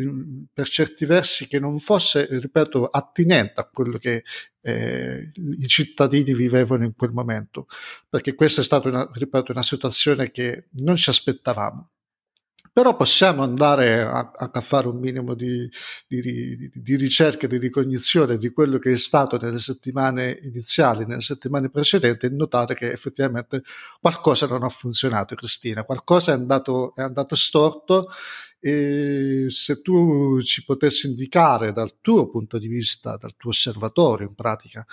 [0.53, 4.25] per certi versi che non fosse, ripeto, attinente a quello che
[4.61, 7.67] eh, i cittadini vivevano in quel momento,
[8.09, 11.91] perché questa è stata, una, ripeto, una situazione che non ci aspettavamo
[12.73, 15.68] però possiamo andare a, a fare un minimo di,
[16.07, 21.68] di, di, ricerca, di ricognizione di quello che è stato nelle settimane iniziali, nelle settimane
[21.68, 23.62] precedenti e notare che effettivamente
[24.01, 28.09] qualcosa non ha funzionato, Cristina, qualcosa è andato, è andato storto
[28.59, 34.35] e se tu ci potessi indicare dal tuo punto di vista, dal tuo osservatorio in
[34.35, 34.87] pratica,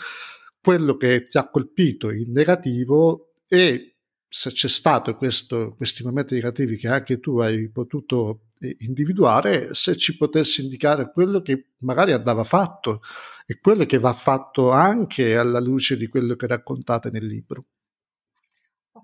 [0.61, 3.88] quello che ti ha colpito in negativo e
[4.29, 9.95] se c'è stato questo, questi momenti negativi che anche tu hai potuto eh, individuare, se
[9.97, 13.01] ci potessi indicare quello che magari andava fatto
[13.47, 17.65] e quello che va fatto anche alla luce di quello che raccontate nel libro.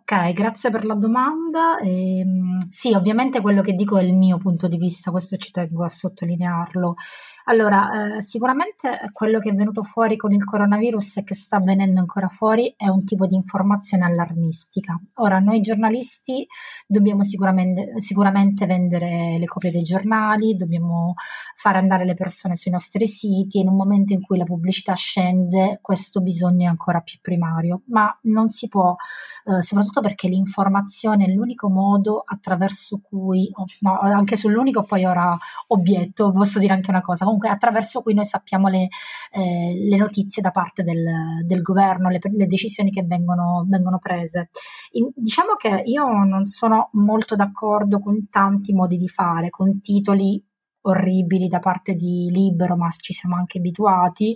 [0.08, 1.80] Ok, grazie per la domanda.
[1.80, 5.50] E, ehm, sì, ovviamente quello che dico è il mio punto di vista, questo ci
[5.50, 6.94] tengo a sottolinearlo.
[7.46, 12.00] Allora, eh, sicuramente quello che è venuto fuori con il coronavirus e che sta venendo
[12.00, 15.00] ancora fuori è un tipo di informazione allarmistica.
[15.16, 16.46] Ora, noi giornalisti
[16.88, 21.14] dobbiamo sicuramente, sicuramente vendere le copie dei giornali, dobbiamo
[21.56, 24.94] fare andare le persone sui nostri siti e in un momento in cui la pubblicità
[24.94, 28.96] scende, questo bisogno è ancora più primario, ma non si può,
[29.46, 35.38] eh, soprattutto perché l'informazione è l'unico modo attraverso cui, no, anche sull'unico poi ora
[35.68, 38.88] obietto, posso dire anche una cosa, comunque attraverso cui noi sappiamo le,
[39.32, 44.50] eh, le notizie da parte del, del governo, le, le, decisioni che vengono, vengono prese.
[44.92, 50.44] In, diciamo che io non sono molto d'accordo con tanti modi di fare, con titoli
[50.86, 54.34] orribili da parte di Libero, ma ci siamo anche abituati,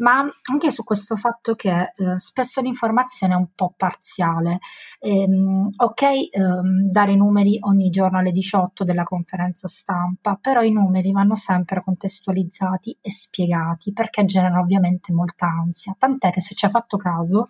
[0.00, 4.58] ma anche su questo fatto che eh, spesso l'informazione è un po' parziale.
[4.98, 10.72] Ehm, ok, ehm, dare i numeri ogni giorno alle 18 della conferenza stampa, però i
[10.72, 16.66] numeri vanno sempre contestualizzati e spiegati perché generano ovviamente molta ansia, tant'è che se ci
[16.66, 17.46] ha fatto caso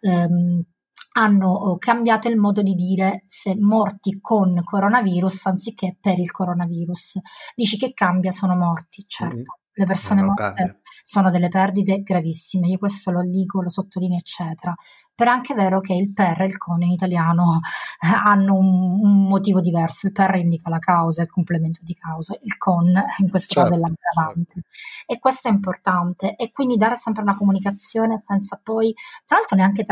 [0.00, 0.62] ehm,
[1.14, 7.18] hanno oh, cambiato il modo di dire se morti con coronavirus anziché per il coronavirus.
[7.56, 9.36] Dici che cambia, sono morti, certo.
[9.36, 14.74] Mm-hmm le persone morte sono delle perdite gravissime, io questo lo dico, lo sottolineo, eccetera.
[15.14, 17.60] Però è anche vero che il per e il con in italiano
[18.24, 20.08] hanno un, un, motivo diverso.
[20.08, 22.86] Il per indica la causa, il complemento di causa, il con
[23.18, 24.52] in questo certo, caso è certo, l'aggravante.
[24.52, 24.68] Certo.
[25.06, 26.36] E questo è importante.
[26.36, 28.92] E quindi dare sempre una comunicazione senza poi,
[29.24, 29.84] tra l'altro, neanche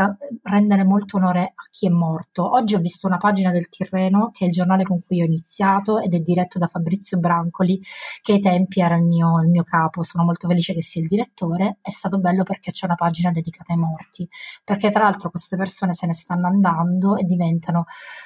[0.43, 2.47] rendere molto onore a chi è morto.
[2.47, 5.99] Oggi ho visto una pagina del Tirreno, che è il giornale con cui ho iniziato,
[5.99, 7.81] ed è diretto da Fabrizio Brancoli,
[8.21, 9.76] che ai tempi era il mio, il mio capo.
[10.01, 11.77] Sono molto felice che sia il direttore.
[11.81, 14.27] È stato bello perché c'è una pagina dedicata ai morti.
[14.63, 17.85] Perché tra l'altro queste persone se ne stanno andando e diventano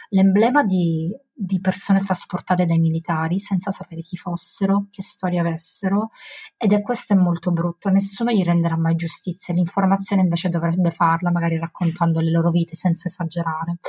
[0.10, 6.10] l'emblema di di persone trasportate dai militari senza sapere chi fossero, che storia avessero
[6.56, 11.32] ed è questo è molto brutto, nessuno gli renderà mai giustizia, l'informazione invece dovrebbe farla
[11.32, 13.80] magari raccontando le loro vite senza esagerare.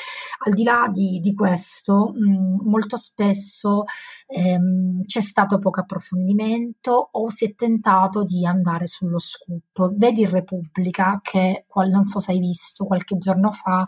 [0.47, 3.85] Al di là di, di questo, mh, molto spesso
[4.27, 9.93] ehm, c'è stato poco approfondimento o si è tentato di andare sullo scoop.
[9.95, 13.85] Vedi Repubblica che, qual, non so se hai visto, qualche giorno fa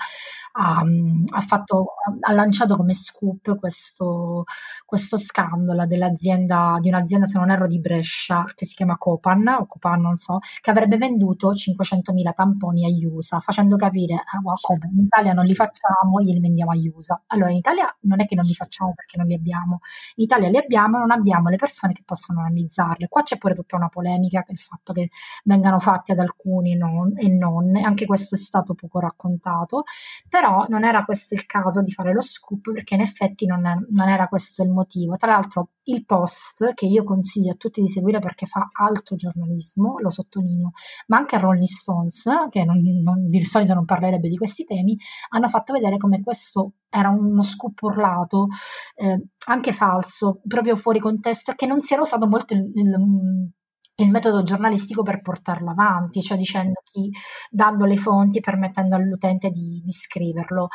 [0.56, 4.44] ha, ha, fatto, ha lanciato come scoop questo,
[4.84, 9.66] questo scandalo dell'azienda, di un'azienda, se non erro, di Brescia, che si chiama Copan, o
[9.66, 14.90] Copan, non so, che avrebbe venduto 500.000 tamponi agli USA, facendo capire, ah, wow, come,
[14.92, 17.22] in Italia non li facciamo, glieli vendiamo agli USA.
[17.28, 19.80] Allora, in Italia non è che non li facciamo perché non li abbiamo,
[20.16, 23.08] in Italia li abbiamo, non abbiamo le persone che possono analizzarle.
[23.08, 25.08] Qua c'è pure tutta una polemica per il fatto che
[25.44, 29.82] vengano fatti ad alcuni non, e non, e anche questo è stato poco raccontato,
[30.28, 33.66] però non era questo il caso di fare lo scoop perché in effetti effetti non,
[33.66, 35.16] è, non era questo il motivo.
[35.16, 39.98] Tra l'altro il post, che io consiglio a tutti di seguire perché fa alto giornalismo,
[39.98, 40.70] lo sottolineo,
[41.08, 44.96] ma anche Rolling Stones, che non, non, di solito non parlerebbe di questi temi,
[45.30, 48.46] hanno fatto vedere come questo era uno scoop urlato,
[48.94, 53.52] eh, anche falso, proprio fuori contesto, e che non si era usato molto il, il
[53.96, 57.10] il metodo giornalistico per portarlo avanti, cioè dicendo chi,
[57.48, 60.68] dando le fonti, permettendo all'utente di, di scriverlo.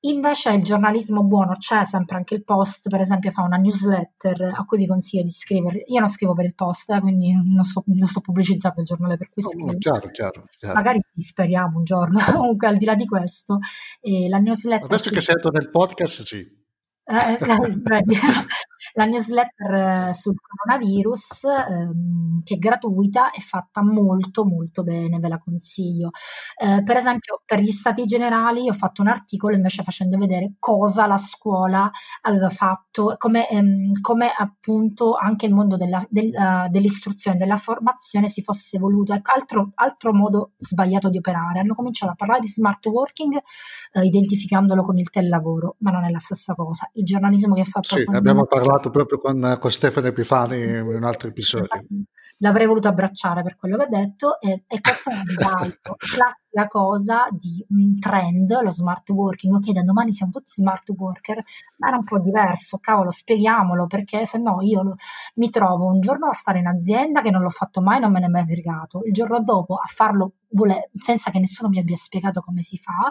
[0.00, 4.64] Invece il giornalismo buono c'è sempre anche il post, per esempio fa una newsletter a
[4.64, 5.84] cui vi consiglio di scrivere.
[5.86, 9.16] Io non scrivo per il post, eh, quindi non sto, non sto, pubblicizzando il giornale
[9.16, 9.72] per cui no, scrivo.
[9.72, 12.18] No, chiaro, chiaro, chiaro, Magari sì, speriamo un giorno.
[12.30, 13.58] Comunque al di là di questo,
[14.00, 14.84] eh, la newsletter...
[14.84, 16.54] Adesso che sento nel podcast, sì.
[17.08, 17.36] Eh,
[18.94, 25.38] la newsletter sul coronavirus, ehm, che è gratuita, è fatta molto molto bene, ve la
[25.38, 26.10] consiglio.
[26.56, 31.06] Eh, per esempio, per gli stati generali ho fatto un articolo invece facendo vedere cosa
[31.06, 31.90] la scuola
[32.22, 38.28] aveva fatto, come, ehm, come appunto anche il mondo della, del, uh, dell'istruzione, della formazione
[38.28, 39.12] si fosse evoluto.
[39.12, 41.60] Ecco, altro, altro modo sbagliato di operare.
[41.60, 43.40] Hanno cominciato a parlare di smart working
[43.92, 47.80] eh, identificandolo con il telelavoro, ma non è la stessa cosa il giornalismo che fa
[47.82, 51.84] Sì, ne abbiamo parlato proprio con, con Stefano Epifani in un altro episodio.
[52.38, 55.96] L'avrei voluto abbracciare per quello che ha detto e, e questo è un ribalto.
[56.56, 61.42] classica cosa di un trend, lo smart working, ok da domani siamo tutti smart worker,
[61.76, 64.96] ma era un po' diverso, cavolo spieghiamolo perché se no io lo,
[65.34, 68.20] mi trovo un giorno a stare in azienda che non l'ho fatto mai, non me
[68.20, 71.96] ne è mai fregato, il giorno dopo a farlo vole, senza che nessuno mi abbia
[71.96, 73.10] spiegato come si fa.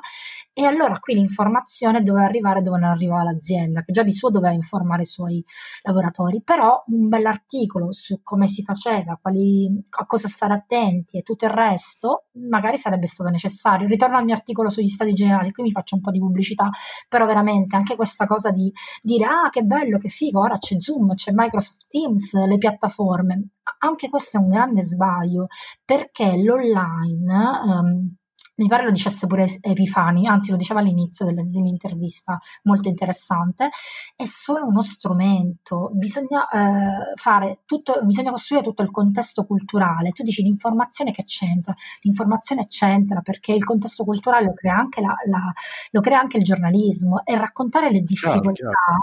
[0.54, 4.54] E allora qui l'informazione doveva arrivare dove non arrivava l'azienda, che già di suo doveva
[4.54, 5.44] informare i suoi
[5.84, 11.46] lavoratori, però un bell'articolo su come si faceva, quali, a cosa stare attenti e tutto
[11.46, 13.88] il resto magari sarebbe stato necessario.
[13.88, 16.70] Ritorno al mio articolo sugli stati generali, qui mi faccio un po' di pubblicità,
[17.08, 18.72] però veramente anche questa cosa di
[19.02, 24.10] dire ah che bello, che figo, ora c'è Zoom, c'è Microsoft Teams, le piattaforme, anche
[24.10, 25.48] questo è un grande sbaglio
[25.84, 27.34] perché l'online
[27.66, 28.16] um,
[28.58, 33.70] mi pare lo dicesse pure Epifani, anzi lo diceva all'inizio dell'intervista, molto interessante,
[34.16, 40.12] è solo uno strumento, bisogna eh, fare tutto, bisogna costruire tutto il contesto culturale.
[40.12, 45.16] Tu dici l'informazione che c'entra, l'informazione c'entra perché il contesto culturale lo crea anche, la,
[45.28, 45.54] la,
[45.92, 47.26] lo crea anche il giornalismo.
[47.26, 49.00] E raccontare le difficoltà, chiaro, chiaro.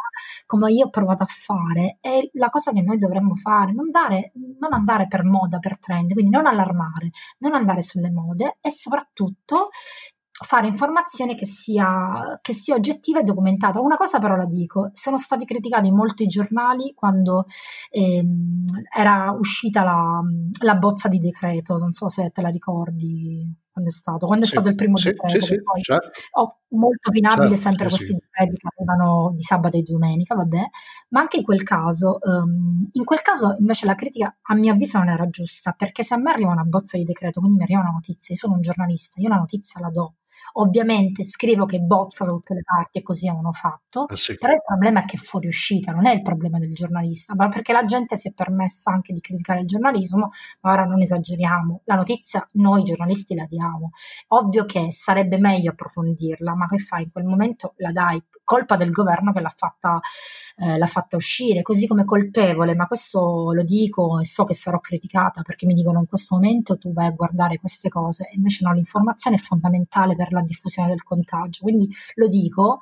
[0.46, 4.32] come io ho provato a fare, è la cosa che noi dovremmo fare, non, dare,
[4.58, 9.41] non andare per moda, per trend, quindi non allarmare, non andare sulle mode e soprattutto
[9.52, 9.68] tutto,
[10.44, 13.80] fare informazione che sia, che sia, oggettiva e documentata.
[13.80, 17.44] Una cosa però la dico, sono stati criticati molti giornali quando
[17.90, 18.62] ehm,
[18.96, 20.20] era uscita la,
[20.60, 24.46] la, bozza di decreto, non so se te la ricordi quando è stato, quando è
[24.46, 25.44] sì, stato il primo sì, decreto.
[25.44, 26.10] Sì, poi, certo.
[26.32, 30.62] oh, molto opinabile certo, sempre questi decreti che arrivano di sabato e di domenica, vabbè,
[31.08, 34.98] ma anche in quel caso, um, in quel caso invece la critica a mio avviso
[34.98, 37.80] non era giusta, perché se a me arriva una bozza di decreto, quindi mi arriva
[37.80, 40.16] una notizia, io sono un giornalista, io la notizia la do,
[40.54, 44.36] Ovviamente scrivo che bozza da tutte le parti e così hanno fatto, eh sì.
[44.36, 47.72] però il problema è che è fuoriuscita, non è il problema del giornalista, ma perché
[47.72, 50.28] la gente si è permessa anche di criticare il giornalismo,
[50.60, 53.90] ma ora non esageriamo, la notizia noi giornalisti la diamo.
[54.28, 57.02] Ovvio che sarebbe meglio approfondirla, ma che fai?
[57.04, 60.00] In quel momento la dai, colpa del governo che l'ha fatta,
[60.56, 64.78] eh, l'ha fatta uscire, così come colpevole, ma questo lo dico e so che sarò
[64.78, 68.72] criticata perché mi dicono in questo momento tu vai a guardare queste cose, invece no,
[68.72, 71.62] l'informazione è fondamentale per la diffusione del contagio.
[71.62, 72.80] Quindi lo dico,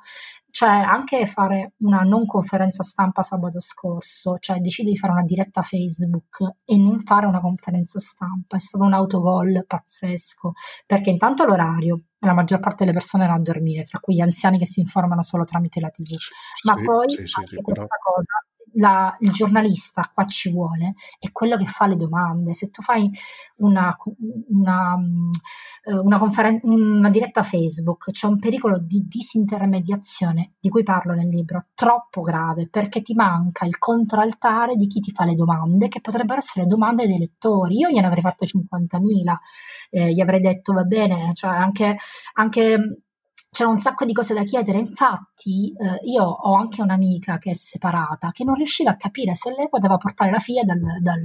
[0.51, 5.61] cioè anche fare una non conferenza stampa sabato scorso, cioè decidi di fare una diretta
[5.61, 10.53] Facebook e non fare una conferenza stampa, è stato un autogol pazzesco,
[10.85, 14.57] perché intanto l'orario, la maggior parte delle persone vanno a dormire, tra cui gli anziani
[14.57, 16.15] che si informano solo tramite la TV,
[16.63, 21.31] ma sì, poi sì, sì, anche questa cosa la, il giornalista qua ci vuole è
[21.31, 22.53] quello che fa le domande.
[22.53, 23.09] Se tu fai
[23.57, 23.95] una,
[24.49, 24.95] una,
[25.83, 31.27] eh, una, conferen- una diretta Facebook, c'è un pericolo di disintermediazione di cui parlo nel
[31.27, 36.01] libro, troppo grave, perché ti manca il controaltare di chi ti fa le domande, che
[36.01, 37.77] potrebbero essere domande dei lettori.
[37.77, 39.35] Io gliene avrei fatto 50.000,
[39.89, 41.97] eh, gli avrei detto va bene, cioè anche,
[42.33, 43.03] anche
[43.53, 44.77] c'era un sacco di cose da chiedere.
[44.77, 49.53] Infatti, eh, io ho anche un'amica che è separata che non riusciva a capire se
[49.53, 51.23] lei poteva portare la figlia dal, dal,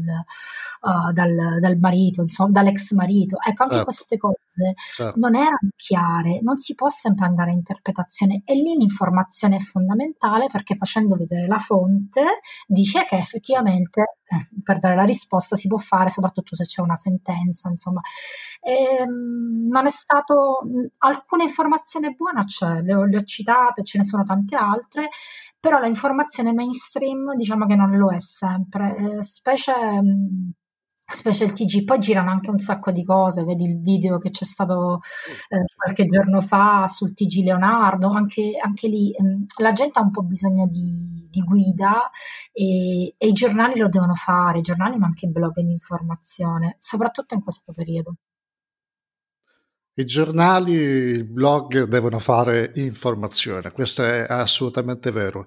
[0.81, 3.37] uh, dal, dal marito, insomma, dall'ex marito.
[3.41, 3.85] Ecco, anche certo.
[3.85, 5.19] queste cose certo.
[5.21, 8.43] non erano chiare, non si può sempre andare a interpretazione.
[8.45, 14.81] E lì l'informazione è fondamentale perché facendo vedere la fonte dice che effettivamente eh, per
[14.81, 18.01] dare la risposta si può fare, soprattutto se c'è una sentenza, insomma.
[18.61, 20.63] E, ehm, non è stato
[20.99, 25.09] alcune informazioni buona c'è, le ho, le ho citate, ce ne sono tante altre,
[25.61, 29.73] però la informazione mainstream diciamo che non lo è sempre, eh, specie
[31.09, 34.45] specie il TG, poi girano anche un sacco di cose, vedi il video che c'è
[34.45, 35.01] stato
[35.49, 40.11] eh, qualche giorno fa sul TG Leonardo, anche, anche lì ehm, la gente ha un
[40.11, 42.11] po' bisogno di, di guida
[42.53, 46.77] e, e, i giornali lo devono fare, i giornali ma anche i blog di informazione,
[46.81, 48.17] soprattutto in questo periodo.
[49.99, 55.47] I giornali, i blog devono fare informazione, questo è assolutamente vero.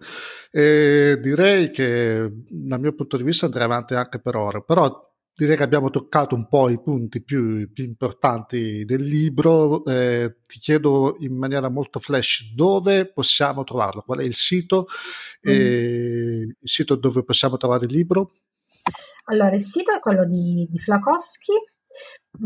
[0.49, 4.99] E direi che dal mio punto di vista andrei avanti anche per ora, però
[5.35, 9.85] direi che abbiamo toccato un po' i punti più, più importanti del libro.
[9.85, 14.87] Eh, ti chiedo in maniera molto flash dove possiamo trovarlo, qual è il sito,
[15.47, 15.51] mm.
[15.51, 18.31] eh, il sito dove possiamo trovare il libro.
[19.25, 21.53] Allora, il sito è quello di, di Flakowski,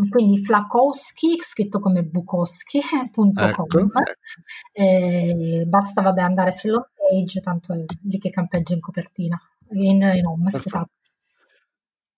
[0.09, 3.31] quindi Flakowski, scritto come Bukowski.com.
[3.43, 3.89] Ecco.
[4.71, 9.39] Eh, basta vabbè, andare sull'home page, tanto è lì che campeggia in copertina,
[9.71, 10.89] in, in home, scusate.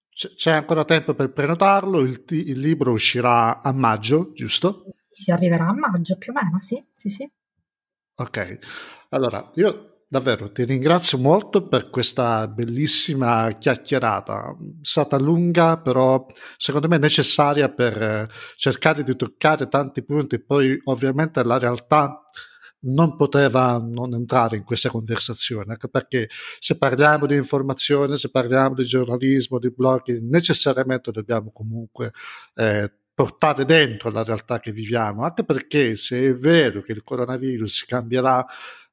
[0.10, 4.86] C'è ancora tempo per prenotarlo, il, il, libro uscirà a maggio, giusto?
[5.10, 7.30] Si arriverà a maggio più o meno, sì, sì, sì.
[8.16, 8.60] Ok,
[9.10, 14.56] allora io davvero ti ringrazio molto per questa bellissima chiacchierata.
[14.58, 16.26] È stata lunga, però
[16.58, 20.42] secondo me necessaria per eh, cercare di toccare tanti punti.
[20.44, 22.24] Poi, ovviamente, la realtà
[22.88, 26.30] non poteva non entrare in questa conversazione, anche perché
[26.60, 32.12] se parliamo di informazione, se parliamo di giornalismo, di blog, necessariamente dobbiamo comunque
[32.54, 37.86] eh, portare dentro la realtà che viviamo, anche perché se è vero che il coronavirus
[37.86, 38.46] cambierà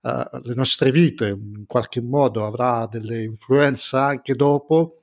[0.03, 5.00] uh, le nostre vite, in qualche modo avrà delle influenze anche dopo,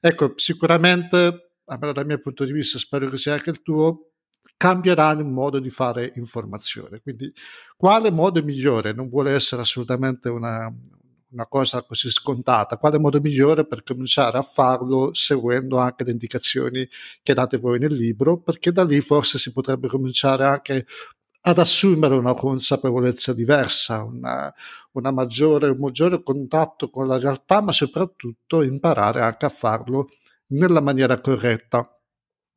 [0.00, 4.12] ecco, sicuramente, almeno dal mio punto di vista, spero che sia anche il tuo,
[4.56, 7.00] cambierà il modo di fare informazione.
[7.00, 7.32] Quindi,
[7.76, 8.92] quale modo migliore?
[8.92, 10.72] Non vuole essere assolutamente una,
[11.32, 12.76] una cosa così scontata.
[12.76, 16.88] Quale modo migliore per cominciare a farlo seguendo anche le indicazioni
[17.22, 18.38] che date voi nel libro?
[18.38, 20.86] Perché da lì forse si potrebbe cominciare anche
[21.44, 24.52] ad assumere una consapevolezza diversa, una,
[24.92, 30.08] una maggiore, un maggiore contatto con la realtà, ma soprattutto imparare anche a farlo
[30.48, 31.88] nella maniera corretta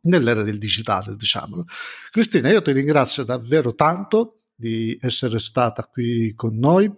[0.02, 1.66] nell'era del digitale, diciamolo.
[2.12, 6.92] Cristina, io ti ringrazio davvero tanto di essere stata qui con noi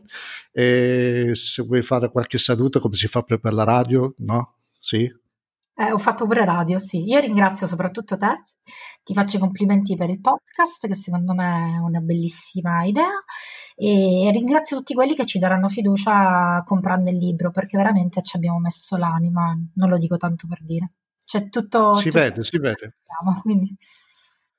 [0.51, 4.57] e se vuoi fare qualche saluto come si fa per la radio, no?
[4.79, 5.09] Sì?
[5.79, 7.03] Eh, ho fatto pure radio, sì.
[7.03, 8.45] Io ringrazio soprattutto te,
[9.03, 13.11] ti faccio i complimenti per il podcast, che secondo me è una bellissima idea,
[13.75, 18.57] e ringrazio tutti quelli che ci daranno fiducia comprando il libro, perché veramente ci abbiamo
[18.57, 20.93] messo l'anima, non lo dico tanto per dire.
[21.23, 21.93] C'è tutto...
[21.93, 22.97] Si tutto vede, si vede.
[23.43, 23.75] Quindi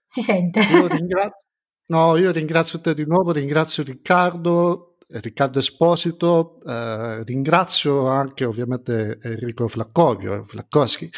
[0.07, 0.61] si sente.
[0.61, 1.45] Io ringrazio,
[1.87, 9.66] no, io ringrazio te di nuovo, ringrazio Riccardo Riccardo Esposito, eh, ringrazio anche ovviamente Enrico
[9.66, 11.11] Flaccovio, Flaccoschi,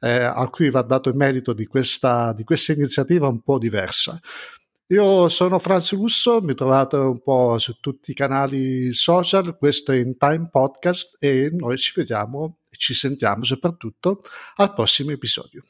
[0.00, 4.20] eh, a cui va dato il merito di questa, di questa iniziativa un po' diversa.
[4.88, 9.96] Io sono Franz Russo, mi trovate un po' su tutti i canali social, questo è
[9.96, 14.20] In Time Podcast e noi ci vediamo e ci sentiamo soprattutto
[14.56, 15.62] al prossimo episodio.